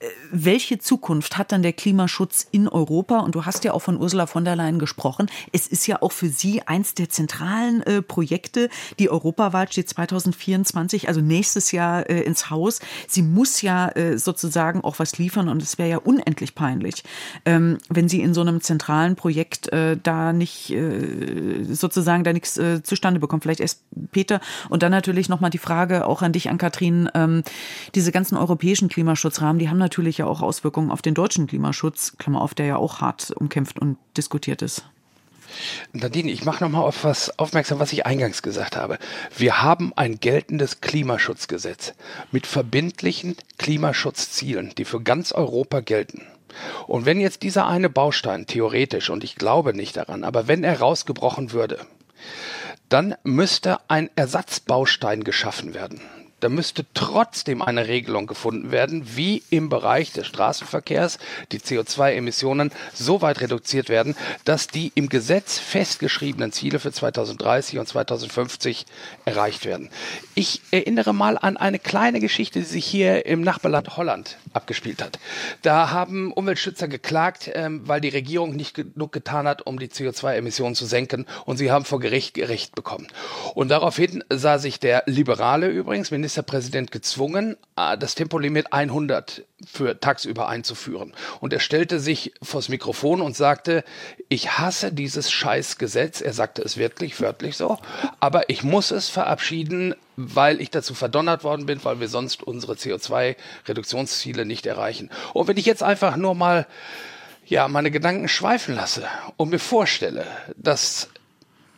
[0.00, 0.06] äh,
[0.44, 3.18] welche Zukunft hat dann der Klimaschutz in Europa?
[3.20, 5.30] Und du hast ja auch von Ursula von der Leyen gesprochen.
[5.52, 8.68] Es ist ja auch für sie eins der zentralen äh, Projekte.
[8.98, 12.80] Die Europawahl steht 2024, also nächstes Jahr äh, ins Haus.
[13.08, 17.04] Sie muss ja äh, sozusagen auch was liefern und es wäre ja unendlich peinlich,
[17.44, 22.56] ähm, wenn sie in so einem zentralen Projekt äh, da nicht äh, sozusagen da nichts
[22.56, 23.42] äh, zustande bekommt.
[23.42, 27.08] Vielleicht erst Peter und dann natürlich nochmal die Frage auch an dich, an Kathrin.
[27.14, 27.42] Ähm,
[27.94, 32.40] diese ganzen europäischen Klimaschutzrahmen, die haben natürlich ja auch Auswirkungen auf den deutschen Klimaschutz, Klammer
[32.40, 34.84] auf, der ja auch hart umkämpft und diskutiert ist.
[35.92, 38.98] Nadine, ich mache nochmal auf was aufmerksam, was ich eingangs gesagt habe.
[39.36, 41.94] Wir haben ein geltendes Klimaschutzgesetz
[42.30, 46.22] mit verbindlichen Klimaschutzzielen, die für ganz Europa gelten.
[46.86, 50.80] Und wenn jetzt dieser eine Baustein theoretisch, und ich glaube nicht daran, aber wenn er
[50.80, 51.78] rausgebrochen würde,
[52.88, 56.00] dann müsste ein Ersatzbaustein geschaffen werden
[56.40, 61.18] da müsste trotzdem eine Regelung gefunden werden, wie im Bereich des Straßenverkehrs
[61.52, 67.86] die CO2-Emissionen so weit reduziert werden, dass die im Gesetz festgeschriebenen Ziele für 2030 und
[67.86, 68.86] 2050
[69.24, 69.90] erreicht werden.
[70.34, 75.18] Ich erinnere mal an eine kleine Geschichte, die sich hier im Nachbarland Holland abgespielt hat.
[75.62, 80.74] Da haben Umweltschützer geklagt, ähm, weil die Regierung nicht genug getan hat, um die CO2-Emissionen
[80.74, 83.08] zu senken und sie haben vor Gericht Recht bekommen.
[83.54, 90.48] Und daraufhin sah sich der Liberale übrigens, Ministerpräsident, gezwungen, äh, das Tempolimit 100 für tagsüber
[90.48, 91.12] einzuführen.
[91.40, 93.82] Und er stellte sich vors Mikrofon und sagte,
[94.28, 96.20] ich hasse dieses Scheißgesetz.
[96.20, 97.78] Er sagte es wirklich, wörtlich so.
[98.20, 102.74] Aber ich muss es verabschieden, weil ich dazu verdonnert worden bin, weil wir sonst unsere
[102.74, 105.10] CO2-Reduktionsziele nicht erreichen.
[105.34, 106.68] Und wenn ich jetzt einfach nur mal
[107.44, 110.24] ja, meine Gedanken schweifen lasse und mir vorstelle,
[110.56, 111.08] dass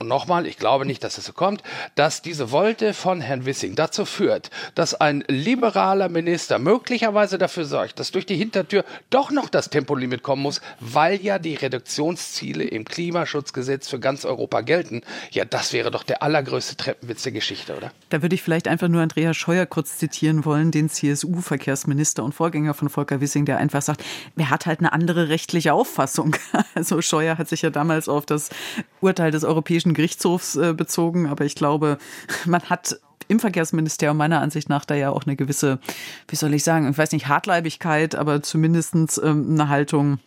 [0.02, 1.62] und nochmal, ich glaube nicht, dass es so kommt,
[1.94, 8.00] dass diese Wolte von Herrn Wissing dazu führt, dass ein liberaler Minister möglicherweise dafür sorgt,
[8.00, 12.84] dass durch die Hintertür doch noch das Tempolimit kommen muss, weil ja die Reduktionsziele im
[12.84, 15.02] Klimaschutzgesetz für ganz Europa gelten.
[15.30, 17.92] Ja, das wäre doch der allergrößte Treppenwitz der Geschichte, oder?
[18.10, 22.74] Da würde ich vielleicht einfach nur Andreas Scheuer kurz zitieren wollen, den CSU-Verkehrsminister und Vorgänger
[22.74, 24.02] von Volker Wissing, der einfach sagt,
[24.36, 26.36] er hat halt eine andere rechtliche Auffassung.
[26.74, 28.48] Also Scheuer hat sich ja damals auf das
[29.00, 31.98] Urteil des Europäischen Europäischen Gerichtshofs äh, bezogen, aber ich glaube,
[32.46, 35.78] man hat im Verkehrsministerium meiner Ansicht nach da ja auch eine gewisse,
[36.28, 40.18] wie soll ich sagen, ich weiß nicht, Hartleibigkeit, aber zumindest ähm, eine Haltung,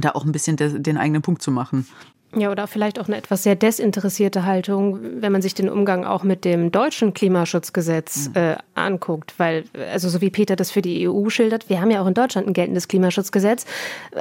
[0.00, 1.86] da auch ein bisschen den eigenen Punkt zu machen.
[2.34, 6.22] Ja, oder vielleicht auch eine etwas sehr desinteressierte Haltung, wenn man sich den Umgang auch
[6.22, 8.36] mit dem deutschen Klimaschutzgesetz mhm.
[8.36, 9.34] äh, anguckt.
[9.36, 12.14] Weil, also so wie Peter das für die EU schildert, wir haben ja auch in
[12.14, 13.66] Deutschland ein geltendes Klimaschutzgesetz,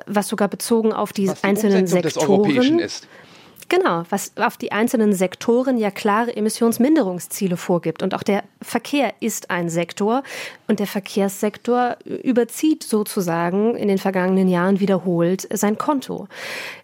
[0.07, 3.07] was sogar bezogen auf die, die einzelnen Sektoren ist.
[3.71, 8.03] Genau, was auf die einzelnen Sektoren ja klare Emissionsminderungsziele vorgibt.
[8.03, 10.23] Und auch der Verkehr ist ein Sektor.
[10.67, 16.27] Und der Verkehrssektor überzieht sozusagen in den vergangenen Jahren wiederholt sein Konto.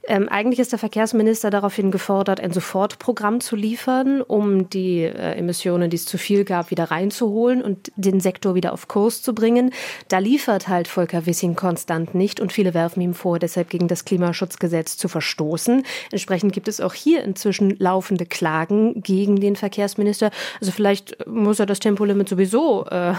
[0.07, 5.89] Ähm, eigentlich ist der Verkehrsminister daraufhin gefordert, ein Sofortprogramm zu liefern, um die äh, Emissionen,
[5.89, 9.73] die es zu viel gab, wieder reinzuholen und den Sektor wieder auf Kurs zu bringen.
[10.07, 14.05] Da liefert halt Volker Wissing konstant nicht und viele werfen ihm vor, deshalb gegen das
[14.05, 15.83] Klimaschutzgesetz zu verstoßen.
[16.11, 20.31] Entsprechend gibt es auch hier inzwischen laufende Klagen gegen den Verkehrsminister.
[20.59, 23.13] Also vielleicht muss er das Tempolimit sowieso äh,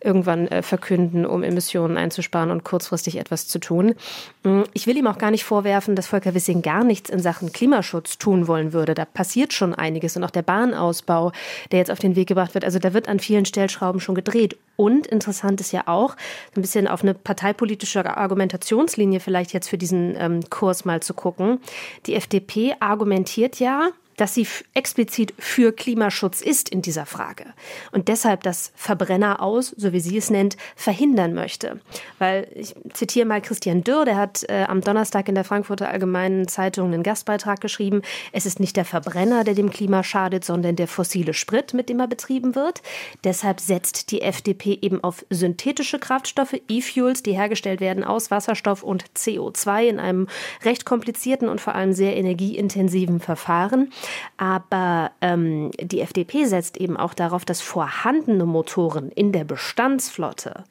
[0.00, 3.94] irgendwann äh, verkünden, um Emissionen einzusparen und kurzfristig etwas zu tun.
[4.42, 7.52] Mm, ich will ihm auch gar nicht vorwerfen, dass Volker Wissing gar nichts in Sachen
[7.52, 8.94] Klimaschutz tun wollen würde.
[8.94, 11.32] Da passiert schon einiges und auch der Bahnausbau,
[11.70, 12.64] der jetzt auf den Weg gebracht wird.
[12.64, 14.56] Also da wird an vielen Stellschrauben schon gedreht.
[14.76, 16.16] Und interessant ist ja auch,
[16.56, 21.60] ein bisschen auf eine parteipolitische Argumentationslinie vielleicht jetzt für diesen ähm, Kurs mal zu gucken.
[22.06, 27.46] Die FDP argumentiert ja, dass sie explizit für Klimaschutz ist in dieser Frage
[27.92, 31.80] und deshalb das Verbrenner aus, so wie sie es nennt, verhindern möchte.
[32.18, 36.48] Weil ich zitiere mal Christian Dürr, der hat äh, am Donnerstag in der Frankfurter Allgemeinen
[36.48, 38.02] Zeitung einen Gastbeitrag geschrieben.
[38.32, 42.00] Es ist nicht der Verbrenner, der dem Klima schadet, sondern der fossile Sprit, mit dem
[42.00, 42.82] er betrieben wird.
[43.24, 49.04] Deshalb setzt die FDP eben auf synthetische Kraftstoffe, E-Fuels, die hergestellt werden aus Wasserstoff und
[49.16, 50.28] CO2 in einem
[50.64, 53.92] recht komplizierten und vor allem sehr energieintensiven Verfahren.
[54.36, 60.64] Aber ähm, die FDP setzt eben auch darauf, dass vorhandene Motoren in der Bestandsflotte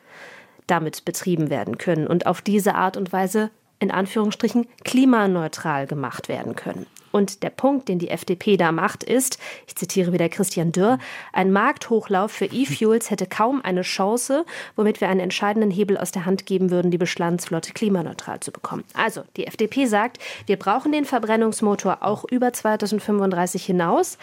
[0.68, 6.56] damit betrieben werden können und auf diese Art und Weise in Anführungsstrichen klimaneutral gemacht werden
[6.56, 6.86] können.
[7.12, 10.98] Und der Punkt, den die FDP da macht, ist, ich zitiere wieder Christian Dürr,
[11.34, 14.46] ein Markthochlauf für E-Fuels hätte kaum eine Chance,
[14.76, 18.84] womit wir einen entscheidenden Hebel aus der Hand geben würden, die Bestandsflotte klimaneutral zu bekommen.
[18.94, 24.18] Also, die FDP sagt, wir brauchen den Verbrennungsmotor auch über 2035 hinaus,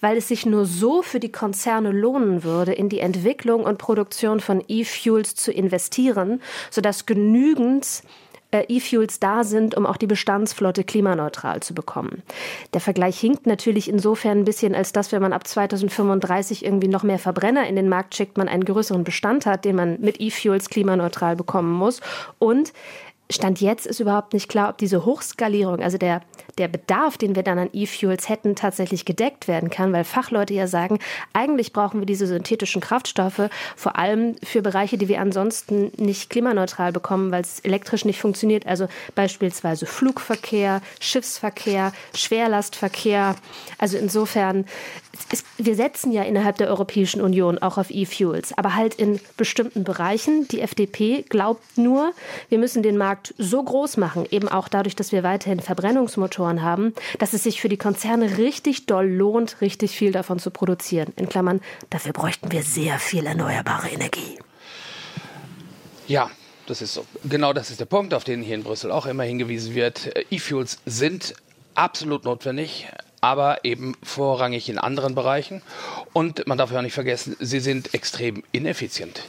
[0.00, 4.40] weil es sich nur so für die Konzerne lohnen würde, in die Entwicklung und Produktion
[4.40, 8.02] von E-Fuels zu investieren, sodass genügend
[8.52, 12.22] E-Fuels da sind, um auch die Bestandsflotte klimaneutral zu bekommen.
[12.74, 17.02] Der Vergleich hinkt natürlich insofern ein bisschen, als dass, wenn man ab 2035 irgendwie noch
[17.02, 20.68] mehr Verbrenner in den Markt schickt, man einen größeren Bestand hat, den man mit E-Fuels
[20.68, 22.00] klimaneutral bekommen muss.
[22.38, 22.72] Und
[23.32, 26.22] Stand jetzt ist überhaupt nicht klar, ob diese Hochskalierung, also der,
[26.58, 30.66] der Bedarf, den wir dann an E-Fuels hätten, tatsächlich gedeckt werden kann, weil Fachleute ja
[30.66, 30.98] sagen,
[31.32, 36.92] eigentlich brauchen wir diese synthetischen Kraftstoffe vor allem für Bereiche, die wir ansonsten nicht klimaneutral
[36.92, 38.66] bekommen, weil es elektrisch nicht funktioniert.
[38.66, 43.36] Also beispielsweise Flugverkehr, Schiffsverkehr, Schwerlastverkehr.
[43.78, 44.64] Also insofern,
[45.30, 49.84] ist, wir setzen ja innerhalb der Europäischen Union auch auf E-Fuels, aber halt in bestimmten
[49.84, 50.48] Bereichen.
[50.48, 52.12] Die FDP glaubt nur,
[52.48, 56.62] wir müssen den Markt Markt so groß machen, eben auch dadurch, dass wir weiterhin Verbrennungsmotoren
[56.62, 61.12] haben, dass es sich für die Konzerne richtig doll lohnt, richtig viel davon zu produzieren.
[61.16, 64.38] In Klammern, dafür bräuchten wir sehr viel erneuerbare Energie.
[66.08, 66.30] Ja,
[66.66, 67.06] das ist so.
[67.24, 70.12] Genau das ist der Punkt, auf den hier in Brüssel auch immer hingewiesen wird.
[70.30, 71.34] E-Fuels sind
[71.74, 72.88] absolut notwendig
[73.22, 75.62] aber eben vorrangig in anderen Bereichen.
[76.12, 79.22] Und man darf ja nicht vergessen, sie sind extrem ineffizient.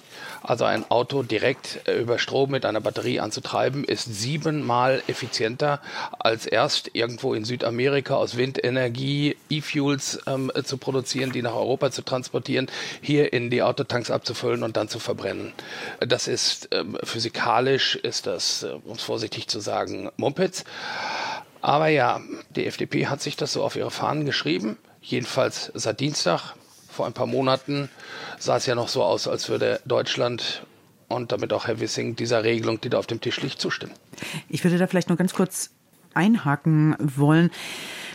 [0.43, 5.82] Also ein Auto direkt äh, über Strom mit einer Batterie anzutreiben, ist siebenmal effizienter
[6.19, 12.01] als erst irgendwo in Südamerika aus Windenergie E-Fuels ähm, zu produzieren, die nach Europa zu
[12.01, 12.67] transportieren,
[13.01, 15.53] hier in die Autotanks abzufüllen und dann zu verbrennen.
[16.01, 20.65] Das ist ähm, physikalisch, ist das, äh, um es vorsichtig zu sagen, Mumpitz.
[21.62, 24.77] Aber ja, die FDP hat sich das so auf ihre Fahnen geschrieben.
[25.01, 26.56] Jedenfalls seit Dienstag.
[26.93, 27.89] Vor ein paar Monaten
[28.38, 30.63] sah es ja noch so aus, als würde Deutschland
[31.08, 33.93] und damit auch Herr Wissing dieser Regelung, die da auf dem Tisch liegt, zustimmen.
[34.47, 35.71] Ich würde da vielleicht noch ganz kurz
[36.13, 37.49] einhaken wollen.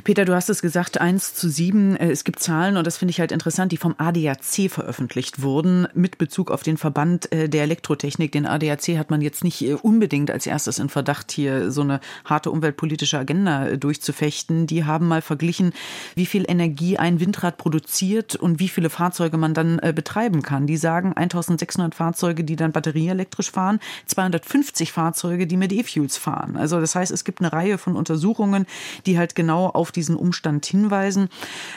[0.04, 1.96] Peter, du hast es gesagt, 1 zu 7.
[1.96, 5.88] Äh, es gibt Zahlen, und das finde ich halt interessant, die vom ADAC veröffentlicht wurden,
[5.94, 8.32] mit Bezug auf den Verband äh, der Elektrotechnik.
[8.32, 12.00] Den ADAC hat man jetzt nicht äh, unbedingt als erstes in Verdacht, hier so eine
[12.24, 14.66] harte umweltpolitische Agenda durchzufechten.
[14.66, 15.72] Die haben mal verglichen,
[16.14, 20.66] wie viel Energie ein Windrad produziert und wie viele Fahrzeuge man dann betreiben kann.
[20.66, 26.56] Die sagen 1600 Fahrzeuge, die dann batterieelektrisch fahren, 250 Fahrzeuge, die mit E-Fuels fahren.
[26.56, 28.66] Also das heißt, es gibt eine Reihe von Untersuchungen,
[29.06, 31.30] die halt genau auf auf diesen Umstand hinweisen.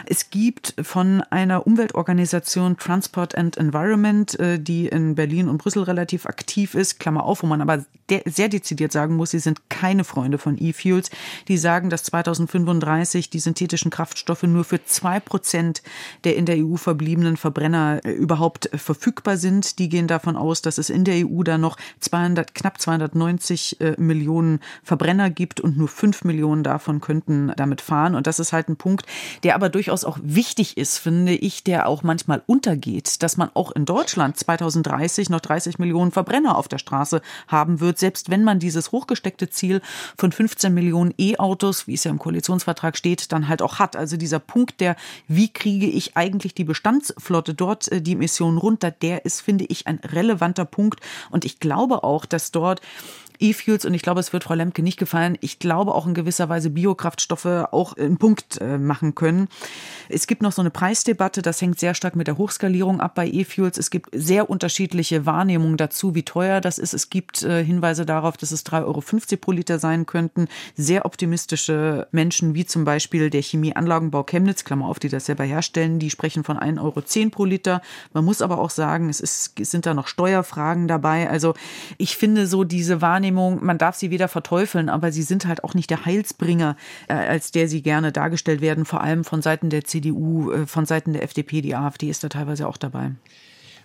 [0.06, 6.26] Es gibt von einer Umweltorganisation Transport and Environment, äh, die in Berlin und Brüssel relativ
[6.26, 7.86] aktiv ist, Klammer auf, wo man aber
[8.26, 11.10] sehr dezidiert sagen muss, sie sind keine Freunde von E-Fuels.
[11.48, 15.82] Die sagen, dass 2035 die synthetischen Kraftstoffe nur für zwei Prozent
[16.26, 19.80] der in der EU verbliebenen Verbrenner äh, überhaupt verfügbar sind.
[19.80, 23.96] Die gehen davon aus, dass es in der EU da noch 200, knapp 290 äh,
[23.98, 28.16] Millionen Verbrenner gibt und nur fünf Millionen davon könnten damit fahren fahren.
[28.16, 29.06] Und das ist halt ein Punkt,
[29.44, 33.72] der aber durchaus auch wichtig ist, finde ich, der auch manchmal untergeht, dass man auch
[33.72, 38.60] in Deutschland 2030 noch 30 Millionen Verbrenner auf der Straße haben wird, selbst wenn man
[38.60, 39.82] dieses hochgesteckte Ziel
[40.18, 43.96] von 15 Millionen E-Autos, wie es ja im Koalitionsvertrag steht, dann halt auch hat.
[43.96, 44.96] Also dieser Punkt, der,
[45.28, 49.88] wie kriege ich eigentlich die Bestandsflotte dort, äh, die Emissionen runter, der ist, finde ich,
[49.88, 51.00] ein relevanter Punkt.
[51.30, 52.82] Und ich glaube auch, dass dort
[53.42, 55.38] E-Fuels und ich glaube, es wird Frau Lemke nicht gefallen.
[55.42, 59.48] Ich glaube auch in gewisser Weise Biokraftstoffe auch einen Punkt äh, machen können.
[60.10, 63.28] Es gibt noch so eine Preisdebatte, das hängt sehr stark mit der Hochskalierung ab bei
[63.28, 63.78] E-Fuels.
[63.78, 66.94] Es gibt sehr unterschiedliche Wahrnehmungen dazu, wie teuer das ist.
[66.94, 69.02] Es gibt äh, Hinweise darauf, dass es 3,50 Euro
[69.42, 70.48] pro Liter sein könnten.
[70.76, 76.00] Sehr optimistische Menschen, wie zum Beispiel der Chemieanlagenbau Chemnitz, Klammer auf, die das selber herstellen,
[76.00, 77.82] die sprechen von 1,10 Euro pro Liter.
[78.14, 81.30] Man muss aber auch sagen, es, ist, es sind da noch Steuerfragen dabei.
[81.30, 81.54] Also
[81.98, 85.64] ich finde so diese Wahrnehmung Wahrnehmung, man darf sie weder verteufeln, aber sie sind halt
[85.64, 86.76] auch nicht der Heilsbringer,
[87.08, 90.86] äh, als der sie gerne dargestellt werden, vor allem von Seiten der CDU, äh, von
[90.86, 93.12] Seiten der FDP, die AfD ist da teilweise auch dabei.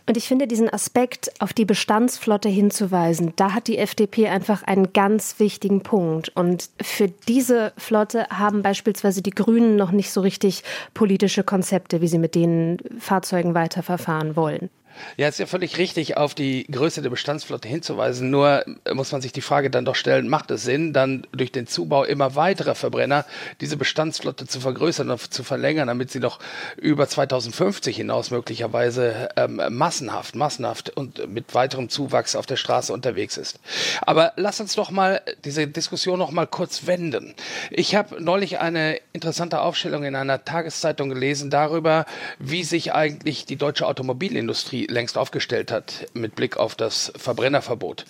[0.09, 4.93] Und ich finde diesen Aspekt, auf die Bestandsflotte hinzuweisen, da hat die FDP einfach einen
[4.93, 6.29] ganz wichtigen Punkt.
[6.37, 10.63] Und für diese Flotte haben beispielsweise die Grünen noch nicht so richtig
[10.95, 14.71] politische Konzepte, wie sie mit den Fahrzeugen weiterverfahren wollen.
[15.17, 18.31] Ja, ist ja völlig richtig, auf die Größe der Bestandsflotte hinzuweisen.
[18.31, 21.67] Nur muss man sich die Frage dann doch stellen, macht es Sinn, dann durch den
[21.67, 23.25] Zubau immer weiterer Verbrenner
[23.61, 26.39] diese Bestandsflotte zu vergrößern und zu verlängern, damit sie doch
[26.77, 33.37] über 2050 hinaus möglicherweise ähm, massenhaft, massenhaft und mit weiterem Zuwachs auf der Straße unterwegs
[33.37, 33.61] ist.
[34.03, 37.35] Aber lass uns doch mal diese Diskussion noch mal kurz wenden.
[37.71, 42.05] Ich habe neulich eine interessante Aufstellung in einer Tageszeitung gelesen darüber,
[42.39, 48.05] wie sich eigentlich die deutsche Automobilindustrie längst aufgestellt hat mit Blick auf das Verbrennerverbot.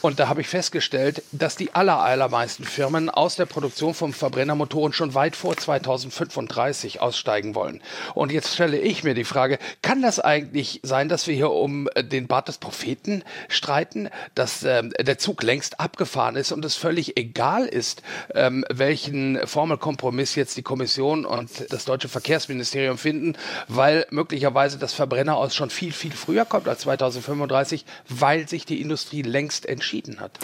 [0.00, 4.92] Und da habe ich festgestellt, dass die aller, allermeisten Firmen aus der Produktion von Verbrennermotoren
[4.92, 7.80] schon weit vor 2035 aussteigen wollen.
[8.14, 11.88] Und jetzt stelle ich mir die Frage, kann das eigentlich sein, dass wir hier um
[11.96, 17.16] den Bart des Propheten streiten, dass äh, der Zug längst abgefahren ist und es völlig
[17.16, 18.02] egal ist,
[18.34, 23.34] ähm, welchen Formelkompromiss jetzt die Kommission und das deutsche Verkehrsministerium finden,
[23.68, 28.80] weil möglicherweise das Verbrenner aus schon viel, viel früher kommt als 2035, weil sich die
[28.80, 30.38] Industrie längst entschieden hat?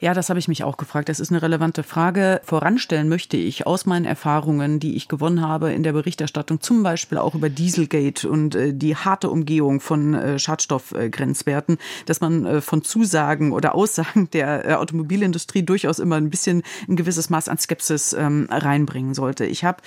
[0.00, 1.08] Ja, das habe ich mich auch gefragt.
[1.08, 2.40] Das ist eine relevante Frage.
[2.44, 7.18] Voranstellen möchte ich aus meinen Erfahrungen, die ich gewonnen habe in der Berichterstattung, zum Beispiel
[7.18, 12.84] auch über Dieselgate und äh, die harte Umgehung von äh, Schadstoffgrenzwerten, dass man äh, von
[12.84, 18.46] Zusagen oder Aussagen der Automobilindustrie durchaus immer ein bisschen ein gewisses Maß an Skepsis ähm,
[18.50, 19.46] reinbringen sollte.
[19.46, 19.82] Ich habe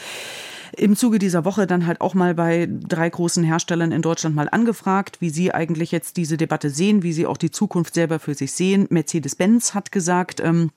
[0.78, 4.50] im Zuge dieser Woche dann halt auch mal bei drei großen Herstellern in Deutschland mal
[4.50, 8.34] angefragt, wie sie eigentlich jetzt diese Debatte sehen, wie sie auch die Zukunft selber für
[8.34, 8.88] sich sehen.
[8.90, 10.72] Mercedes-Benz hat gesagt, ähm,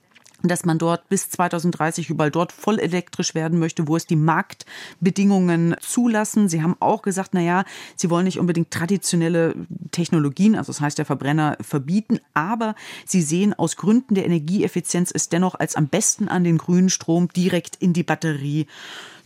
[0.45, 5.75] dass man dort bis 2030 überall dort voll elektrisch werden möchte, wo es die Marktbedingungen
[5.81, 6.49] zulassen.
[6.49, 7.65] Sie haben auch gesagt, na ja,
[7.97, 9.55] sie wollen nicht unbedingt traditionelle
[9.91, 12.75] Technologien, also das heißt der Verbrenner verbieten, aber
[13.07, 17.29] sie sehen aus Gründen der Energieeffizienz es dennoch als am besten an den grünen Strom
[17.29, 18.67] direkt in die Batterie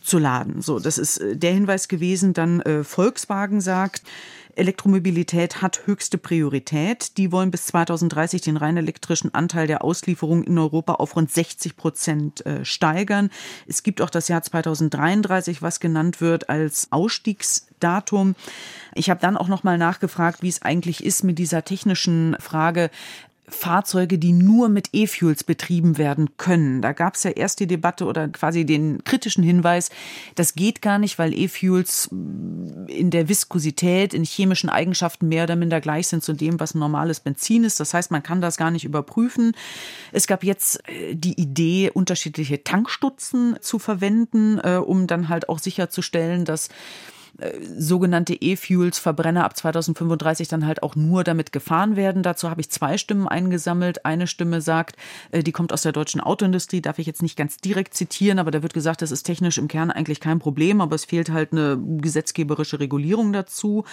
[0.08, 0.62] zu laden.
[0.62, 2.32] So, das ist äh, der Hinweis gewesen.
[2.32, 4.02] Dann äh, Volkswagen sagt,
[4.58, 7.16] Elektromobilität hat höchste Priorität.
[7.16, 11.76] Die wollen bis 2030 den rein elektrischen Anteil der Auslieferung in Europa auf rund 60
[11.76, 13.30] Prozent äh, steigern.
[13.66, 18.34] Es gibt auch das Jahr 2033, was genannt wird als Ausstiegsdatum.
[18.94, 22.90] Ich habe dann auch noch mal nachgefragt, wie es eigentlich ist mit dieser technischen Frage,
[23.50, 26.82] Fahrzeuge, die nur mit E-Fuels betrieben werden können.
[26.82, 29.90] Da gab es ja erst die Debatte oder quasi den kritischen Hinweis,
[30.34, 32.08] das geht gar nicht, weil E-Fuels
[32.88, 36.78] in der Viskosität, in chemischen Eigenschaften mehr oder minder gleich sind zu dem, was ein
[36.78, 37.80] normales Benzin ist.
[37.80, 39.52] Das heißt, man kann das gar nicht überprüfen.
[40.12, 45.58] Es gab jetzt äh, die Idee, unterschiedliche Tankstutzen zu verwenden, äh, um dann halt auch
[45.58, 46.68] sicherzustellen, dass
[47.76, 52.22] sogenannte E-Fuels, Verbrenner ab 2035 dann halt auch nur damit gefahren werden.
[52.22, 54.04] Dazu habe ich zwei Stimmen eingesammelt.
[54.04, 54.96] Eine Stimme sagt,
[55.30, 58.50] äh, die kommt aus der deutschen Autoindustrie, darf ich jetzt nicht ganz direkt zitieren, aber
[58.50, 61.52] da wird gesagt, das ist technisch im Kern eigentlich kein Problem, aber es fehlt halt
[61.52, 63.84] eine gesetzgeberische Regulierung dazu.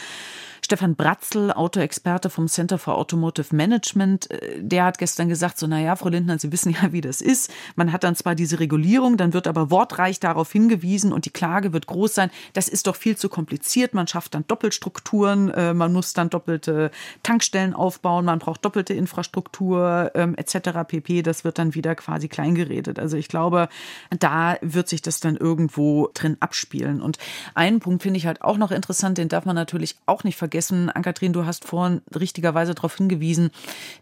[0.64, 5.96] Stefan Bratzel, Autoexperte vom Center for Automotive Management, äh, der hat gestern gesagt, so, naja,
[5.96, 7.52] Frau Lindner, Sie wissen ja, wie das ist.
[7.76, 11.74] Man hat dann zwar diese Regulierung, dann wird aber wortreich darauf hingewiesen und die Klage
[11.74, 12.32] wird groß sein.
[12.54, 13.94] Das ist doch viel zu kompliziert.
[13.94, 16.92] Man schafft dann Doppelstrukturen, äh, man muss dann doppelte
[17.24, 20.88] Tankstellen aufbauen, man braucht doppelte Infrastruktur ähm, etc.
[20.88, 21.22] pp.
[21.22, 23.00] Das wird dann wieder quasi kleingeredet.
[23.00, 23.70] Also ich glaube,
[24.10, 27.02] da wird sich das dann irgendwo drin abspielen.
[27.02, 27.18] Und
[27.54, 30.45] einen Punkt finde ich halt auch noch interessant, den darf man natürlich auch nicht vergessen.
[30.90, 33.52] Ankatrin, du hast vorhin richtigerweise darauf hingewiesen,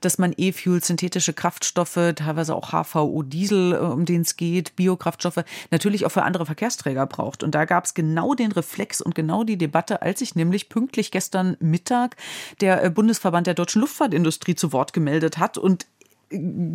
[0.01, 5.43] dass man E-Fuel, synthetische Kraftstoffe, teilweise auch HVO, Diesel, äh, um den es geht, Biokraftstoffe,
[5.71, 7.43] natürlich auch für andere Verkehrsträger braucht.
[7.43, 11.11] Und da gab es genau den Reflex und genau die Debatte, als sich nämlich pünktlich
[11.11, 12.15] gestern Mittag
[12.61, 15.85] der äh, Bundesverband der deutschen Luftfahrtindustrie zu Wort gemeldet hat und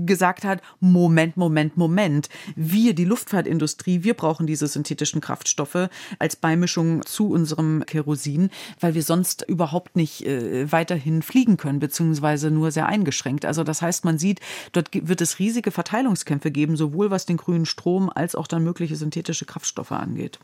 [0.06, 2.28] gesagt hat, Moment, Moment, Moment.
[2.56, 5.88] Wir, die Luftfahrtindustrie, wir brauchen diese synthetischen Kraftstoffe
[6.18, 8.50] als Beimischung zu unserem Kerosin,
[8.80, 13.44] weil wir sonst überhaupt nicht äh, weiterhin fliegen können, beziehungsweise nur sehr eingeschränkt.
[13.44, 14.40] Also das heißt, man sieht,
[14.72, 18.96] dort wird es riesige Verteilungskämpfe geben, sowohl was den grünen Strom als auch dann mögliche
[18.96, 20.38] synthetische Kraftstoffe angeht.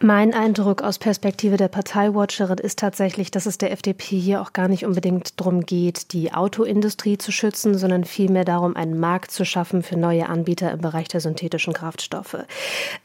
[0.00, 4.68] Mein Eindruck aus Perspektive der Parteiwatcherin ist tatsächlich, dass es der FDP hier auch gar
[4.68, 9.82] nicht unbedingt darum geht, die Autoindustrie zu schützen, sondern vielmehr darum, einen Markt zu schaffen
[9.82, 12.36] für neue Anbieter im Bereich der synthetischen Kraftstoffe.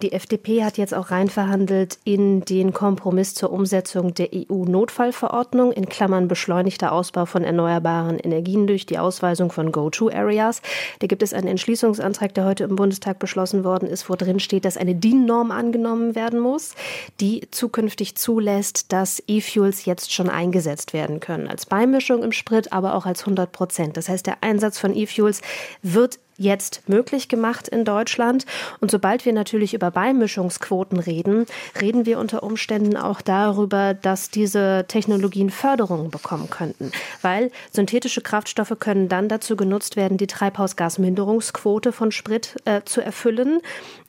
[0.04, 6.28] Die FDP hat jetzt auch reinverhandelt in den Kompromiss zur Umsetzung der EU-Notfallverordnung, in Klammern
[6.28, 10.62] beschleunigter Ausbau von erneuerbaren Energien durch die Ausweisung von Go-To-Areas.
[11.00, 14.64] Da gibt es einen Entschließungsantrag, der heute im Bundestag beschlossen worden ist, wo drin steht,
[14.64, 16.73] dass eine DIN-Norm angenommen werden muss
[17.19, 21.47] die zukünftig zulässt, dass E-Fuels jetzt schon eingesetzt werden können.
[21.47, 23.97] Als Beimischung im Sprit, aber auch als 100 Prozent.
[23.97, 25.41] Das heißt, der Einsatz von E-Fuels
[25.81, 28.45] wird jetzt möglich gemacht in Deutschland.
[28.79, 31.45] Und sobald wir natürlich über Beimischungsquoten reden,
[31.79, 36.91] reden wir unter Umständen auch darüber, dass diese Technologien Förderungen bekommen könnten.
[37.21, 43.61] Weil synthetische Kraftstoffe können dann dazu genutzt werden, die Treibhausgasminderungsquote von Sprit äh, zu erfüllen.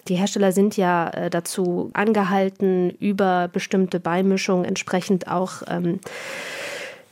[0.09, 6.00] Die Hersteller sind ja äh, dazu angehalten, über bestimmte Beimischungen entsprechend auch ähm,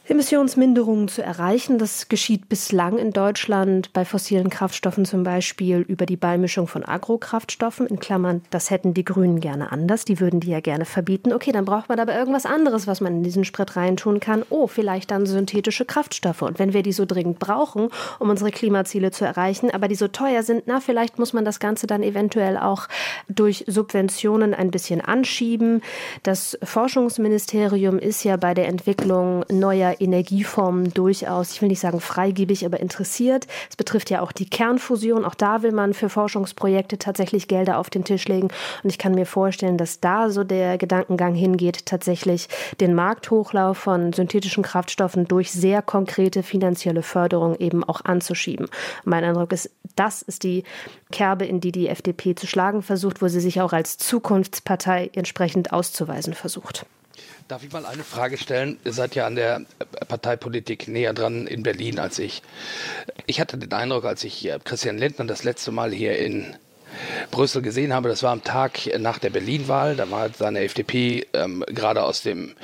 [0.08, 1.78] Emissionsminderungen zu erreichen.
[1.78, 7.86] Das geschieht bislang in Deutschland bei fossilen Kraftstoffen zum Beispiel über die Beimischung von Agrokraftstoffen.
[7.86, 10.04] In Klammern, das hätten die Grünen gerne anders.
[10.04, 11.32] Die würden die ja gerne verbieten.
[11.32, 14.42] Okay, dann braucht man aber irgendwas anderes, was man in diesen Sprit reintun kann.
[14.50, 16.42] Oh, vielleicht dann synthetische Kraftstoffe.
[16.42, 17.88] Und wenn wir die so dringend brauchen,
[18.18, 21.60] um unsere Klimaziele zu erreichen, aber die so teuer sind, na, vielleicht muss man das
[21.60, 22.88] Ganze dann eventuell auch
[23.28, 25.80] durch Subventionen ein bisschen anschieben.
[26.24, 32.64] Das Forschungsministerium ist ja bei der Entwicklung neuer Energieformen durchaus, ich will nicht sagen freigebig,
[32.66, 33.46] aber interessiert.
[33.70, 35.24] Es betrifft ja auch die Kernfusion.
[35.24, 38.48] Auch da will man für Forschungsprojekte tatsächlich Gelder auf den Tisch legen.
[38.82, 42.48] Und ich kann mir vorstellen, dass da so der Gedankengang hingeht, tatsächlich
[42.80, 48.68] den Markthochlauf von synthetischen Kraftstoffen durch sehr konkrete finanzielle Förderung eben auch anzuschieben.
[49.04, 50.64] Mein Eindruck ist, das ist die
[51.10, 55.72] Kerbe, in die die FDP zu schlagen versucht, wo sie sich auch als Zukunftspartei entsprechend
[55.72, 56.86] auszuweisen versucht.
[57.48, 58.78] Darf ich mal eine Frage stellen?
[58.84, 59.62] Ihr seid ja an der
[60.08, 62.42] Parteipolitik näher dran in Berlin als ich.
[63.26, 66.56] Ich hatte den Eindruck, als ich Christian Lindner das letzte Mal hier in
[67.30, 69.96] Brüssel gesehen habe, das war am Tag nach der Berlin-Wahl.
[69.96, 72.54] Da war seine FDP ähm, gerade aus dem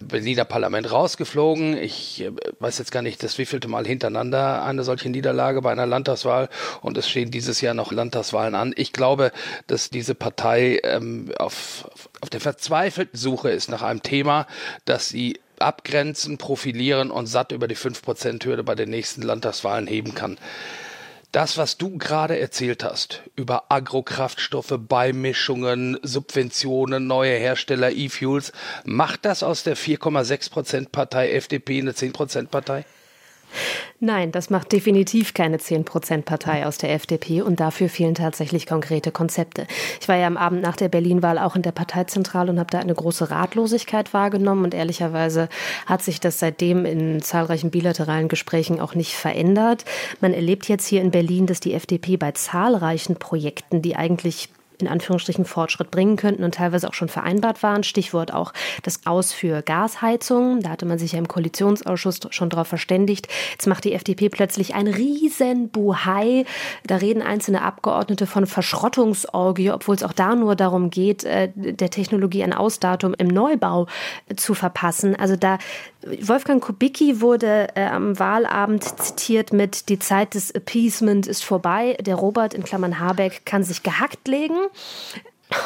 [0.00, 1.76] Berliner Parlament rausgeflogen.
[1.76, 5.86] Ich äh, weiß jetzt gar nicht, das wievielte Mal hintereinander eine solche Niederlage bei einer
[5.86, 6.48] Landtagswahl.
[6.82, 8.72] Und es stehen dieses Jahr noch Landtagswahlen an.
[8.76, 9.32] Ich glaube,
[9.66, 14.46] dass diese Partei ähm, auf, auf der verzweifelten Suche ist nach einem Thema,
[14.84, 20.38] das sie abgrenzen, profilieren und satt über die 5%-Hürde bei den nächsten Landtagswahlen heben kann.
[21.32, 28.52] Das, was du gerade erzählt hast über Agrokraftstoffe, Beimischungen, Subventionen, neue Hersteller, E-Fuels,
[28.84, 32.84] macht das aus der 4,6% Partei FDP eine 10% Partei?
[33.98, 39.66] Nein, das macht definitiv keine 10-Prozent-Partei aus der FDP und dafür fehlen tatsächlich konkrete Konzepte.
[40.00, 42.78] Ich war ja am Abend nach der Berlin-Wahl auch in der Parteizentrale und habe da
[42.78, 45.48] eine große Ratlosigkeit wahrgenommen und ehrlicherweise
[45.86, 49.84] hat sich das seitdem in zahlreichen bilateralen Gesprächen auch nicht verändert.
[50.20, 54.50] Man erlebt jetzt hier in Berlin, dass die FDP bei zahlreichen Projekten, die eigentlich
[54.82, 57.82] in Anführungsstrichen Fortschritt bringen könnten und teilweise auch schon vereinbart waren.
[57.82, 58.52] Stichwort auch
[58.82, 60.60] das Aus für Gasheizung.
[60.60, 63.28] Da hatte man sich ja im Koalitionsausschuss schon darauf verständigt.
[63.52, 66.44] Jetzt macht die FDP plötzlich ein riesen Buhai.
[66.86, 71.90] Da reden einzelne Abgeordnete von Verschrottungsorgie, obwohl es auch da nur darum geht, äh, der
[71.90, 73.86] Technologie ein Ausdatum im Neubau
[74.36, 75.16] zu verpassen.
[75.16, 75.58] Also da
[76.22, 81.96] Wolfgang Kubicki wurde äh, am Wahlabend zitiert mit Die Zeit des Appeasement ist vorbei.
[82.00, 84.56] Der Robert in Klammern Habeck kann sich gehackt legen.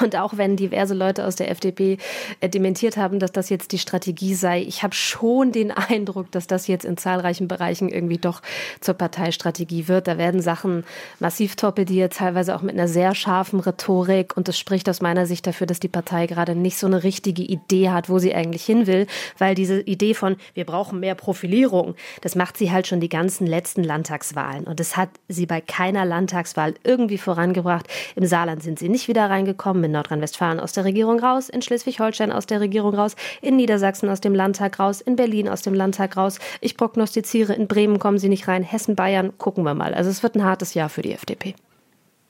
[0.01, 1.97] Und auch wenn diverse Leute aus der FDP
[2.41, 6.47] äh, dementiert haben, dass das jetzt die Strategie sei, ich habe schon den Eindruck, dass
[6.47, 8.43] das jetzt in zahlreichen Bereichen irgendwie doch
[8.81, 10.07] zur Parteistrategie wird.
[10.07, 10.85] Da werden Sachen
[11.19, 14.37] massiv torpediert, teilweise auch mit einer sehr scharfen Rhetorik.
[14.37, 17.43] Und das spricht aus meiner Sicht dafür, dass die Partei gerade nicht so eine richtige
[17.43, 19.07] Idee hat, wo sie eigentlich hin will,
[19.39, 23.47] weil diese Idee von, wir brauchen mehr Profilierung, das macht sie halt schon die ganzen
[23.47, 24.65] letzten Landtagswahlen.
[24.65, 27.87] Und das hat sie bei keiner Landtagswahl irgendwie vorangebracht.
[28.15, 31.63] Im Saarland sind sie nicht wieder reingekommen kommen in Nordrhein-Westfalen aus der Regierung raus, in
[31.63, 35.75] Schleswig-Holstein aus der Regierung raus, in Niedersachsen aus dem Landtag raus, in Berlin aus dem
[35.75, 36.41] Landtag raus.
[36.61, 39.95] Ich prognostiziere, in Bremen kommen sie nicht rein, Hessen, Bayern, gucken wir mal.
[39.95, 41.55] Also es wird ein hartes Jahr für die FDP.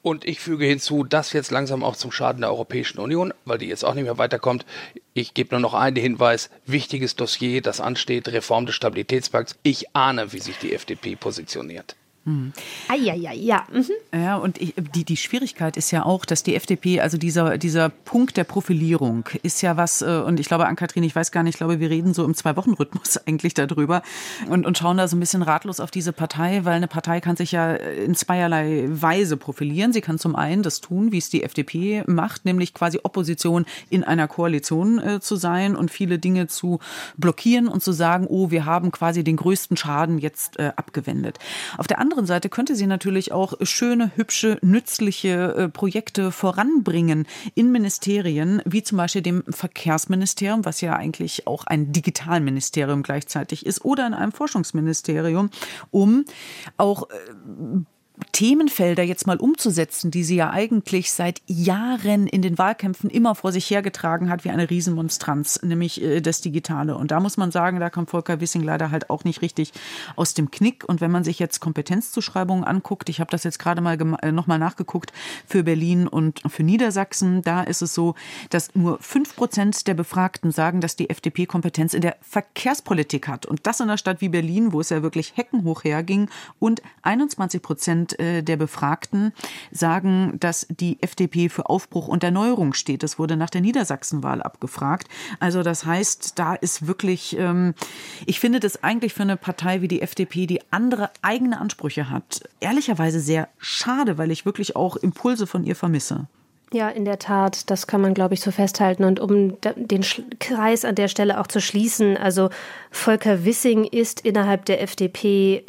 [0.03, 3.69] Und ich füge hinzu, das jetzt langsam auch zum Schaden der Europäischen Union, weil die
[3.69, 4.67] jetzt auch nicht mehr weiterkommt.
[5.15, 9.57] Ich gebe nur noch einen Hinweis, wichtiges Dossier, das ansteht, Reform des Stabilitätspakts.
[9.63, 11.97] Ich ahne, wie sich die FDP positioniert.
[12.25, 12.53] Mhm.
[12.89, 13.67] Ah, ja, ja, ja.
[13.73, 13.87] Mhm.
[14.13, 17.89] Ja, und ich, die, die Schwierigkeit ist ja auch, dass die FDP, also dieser, dieser
[17.89, 21.55] Punkt der Profilierung ist ja was, äh, und ich glaube, Ann-Kathrin, ich weiß gar nicht,
[21.55, 24.03] ich glaube, wir reden so im Zwei-Wochen-Rhythmus eigentlich darüber
[24.49, 27.37] und, und schauen da so ein bisschen ratlos auf diese Partei, weil eine Partei kann
[27.37, 29.95] sich ja in zweierlei Weise profilieren.
[29.95, 34.05] Sie kann zum einen das tun, wie es die FDP macht, nämlich quasi Opposition in
[34.05, 36.81] einer Koalition äh, zu sein und viele Dinge zu
[37.17, 41.39] blockieren und zu sagen, oh, wir haben quasi den größten Schaden jetzt äh, abgewendet.
[41.79, 47.73] Auf der anderen Seite könnte sie natürlich auch schöne, hübsche, nützliche äh, Projekte voranbringen in
[47.73, 54.07] Ministerien, wie zum Beispiel dem Verkehrsministerium, was ja eigentlich auch ein Digitalministerium gleichzeitig ist, oder
[54.07, 55.51] in einem Forschungsministerium,
[55.91, 56.25] um
[56.77, 57.15] auch äh,
[58.33, 63.53] Themenfelder jetzt mal umzusetzen, die sie ja eigentlich seit Jahren in den Wahlkämpfen immer vor
[63.53, 66.97] sich hergetragen hat, wie eine Riesenmonstranz, nämlich äh, das Digitale.
[66.97, 69.73] Und da muss man sagen, da kommt Volker Wissing leider halt auch nicht richtig
[70.17, 70.85] aus dem Knick.
[70.89, 74.59] Und wenn man sich jetzt Kompetenzzuschreibungen anguckt, ich habe das jetzt gerade mal äh, nochmal
[74.59, 75.13] nachgeguckt
[75.47, 78.15] für Berlin und für Niedersachsen, da ist es so,
[78.51, 83.47] dass nur fünf Prozent der Befragten sagen, dass die FDP Kompetenz in der Verkehrspolitik hat.
[83.47, 86.29] Und das in einer Stadt wie Berlin, wo es ja wirklich heckenhoch herging.
[86.59, 89.33] Und 21 Prozent Äh, der Befragten
[89.71, 93.03] sagen, dass die FDP für Aufbruch und Erneuerung steht.
[93.03, 95.09] Das wurde nach der Niedersachsenwahl abgefragt.
[95.39, 97.75] Also das heißt, da ist wirklich, ähm,
[98.27, 102.43] ich finde das eigentlich für eine Partei wie die FDP, die andere eigene Ansprüche hat,
[102.61, 106.27] ehrlicherweise sehr schade, weil ich wirklich auch Impulse von ihr vermisse.
[106.73, 109.03] Ja, in der Tat, das kann man, glaube ich, so festhalten.
[109.03, 110.05] Und um den
[110.39, 112.51] Kreis an der Stelle auch zu schließen, also
[112.93, 115.65] Volker Wissing ist innerhalb der FDP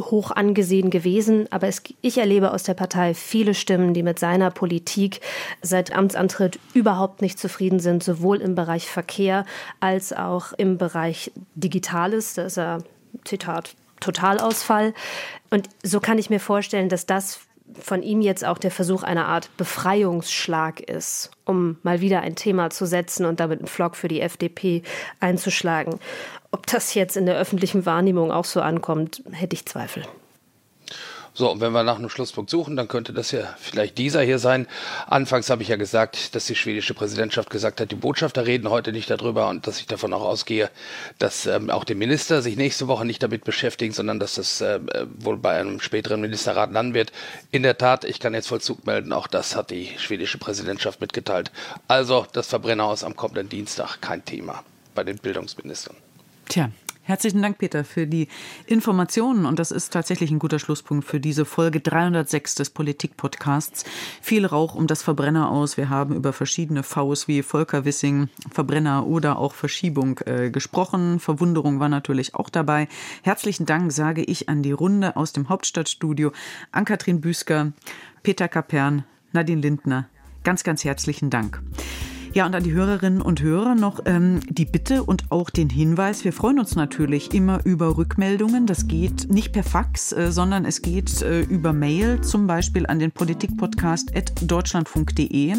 [0.00, 4.50] hoch angesehen gewesen, aber es, ich erlebe aus der Partei viele Stimmen, die mit seiner
[4.50, 5.20] Politik
[5.62, 9.44] seit Amtsantritt überhaupt nicht zufrieden sind, sowohl im Bereich Verkehr
[9.80, 12.34] als auch im Bereich Digitales.
[12.34, 12.78] Da ist er,
[13.24, 14.94] Zitat, Totalausfall.
[15.50, 17.40] Und so kann ich mir vorstellen, dass das
[17.80, 22.70] von ihm jetzt auch der Versuch einer Art Befreiungsschlag ist, um mal wieder ein Thema
[22.70, 24.82] zu setzen und damit einen Flock für die FDP
[25.20, 25.98] einzuschlagen.
[26.50, 30.04] Ob das jetzt in der öffentlichen Wahrnehmung auch so ankommt, hätte ich Zweifel.
[31.38, 34.40] So, und wenn wir nach einem Schlusspunkt suchen, dann könnte das ja vielleicht dieser hier
[34.40, 34.66] sein.
[35.06, 38.90] Anfangs habe ich ja gesagt, dass die schwedische Präsidentschaft gesagt hat, die Botschafter reden heute
[38.90, 40.68] nicht darüber und dass ich davon auch ausgehe,
[41.20, 44.80] dass ähm, auch die Minister sich nächste Woche nicht damit beschäftigen, sondern dass das äh,
[45.16, 47.12] wohl bei einem späteren Ministerrat landen wird.
[47.52, 51.52] In der Tat, ich kann jetzt Vollzug melden, auch das hat die schwedische Präsidentschaft mitgeteilt.
[51.86, 54.64] Also das Verbrennerhaus am kommenden Dienstag kein Thema
[54.96, 55.94] bei den Bildungsministern.
[56.48, 56.70] Tja,
[57.08, 58.28] Herzlichen Dank, Peter, für die
[58.66, 59.46] Informationen.
[59.46, 63.86] Und das ist tatsächlich ein guter Schlusspunkt für diese Folge 306 des Politik-Podcasts.
[64.20, 65.78] Viel Rauch um das Verbrenner aus.
[65.78, 71.18] Wir haben über verschiedene Vs wie Volker Wissing, Verbrenner oder auch Verschiebung äh, gesprochen.
[71.18, 72.88] Verwunderung war natürlich auch dabei.
[73.22, 76.32] Herzlichen Dank sage ich an die Runde aus dem Hauptstadtstudio.
[76.72, 77.72] An Kathrin Büsker,
[78.22, 80.10] Peter Kapern, Nadine Lindner.
[80.44, 81.62] Ganz, ganz herzlichen Dank.
[82.34, 86.24] Ja, und an die Hörerinnen und Hörer noch ähm, die Bitte und auch den Hinweis.
[86.24, 88.66] Wir freuen uns natürlich immer über Rückmeldungen.
[88.66, 92.98] Das geht nicht per Fax, äh, sondern es geht äh, über Mail, zum Beispiel an
[92.98, 94.12] den Politikpodcast
[94.42, 95.54] deutschlandfunk.de.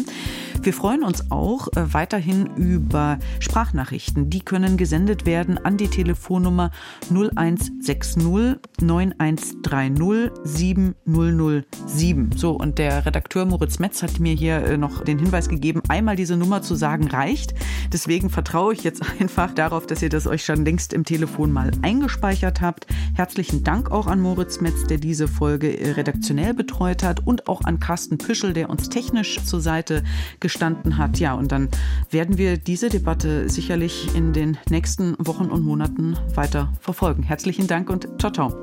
[0.62, 4.30] Wir freuen uns auch äh, weiterhin über Sprachnachrichten.
[4.30, 6.70] Die können gesendet werden an die Telefonnummer
[7.10, 12.30] 0160 9130 7007.
[12.36, 16.14] So, und der Redakteur Moritz Metz hat mir hier äh, noch den Hinweis gegeben, einmal
[16.14, 17.54] diese Nummer zu sagen reicht.
[17.92, 21.70] Deswegen vertraue ich jetzt einfach darauf, dass ihr das euch schon längst im Telefon mal
[21.82, 22.86] eingespeichert habt.
[23.14, 27.62] Herzlichen Dank auch an Moritz Metz, der diese Folge äh, redaktionell betreut hat und auch
[27.62, 30.02] an Carsten Püschel, der uns technisch zur Seite
[30.40, 31.18] gestanden hat.
[31.18, 31.68] Ja, und dann
[32.10, 37.22] werden wir diese Debatte sicherlich in den nächsten Wochen und Monaten weiter verfolgen.
[37.22, 38.54] Herzlichen Dank und ciao, ciao.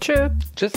[0.00, 0.30] Tschö.
[0.54, 0.72] Tschüss.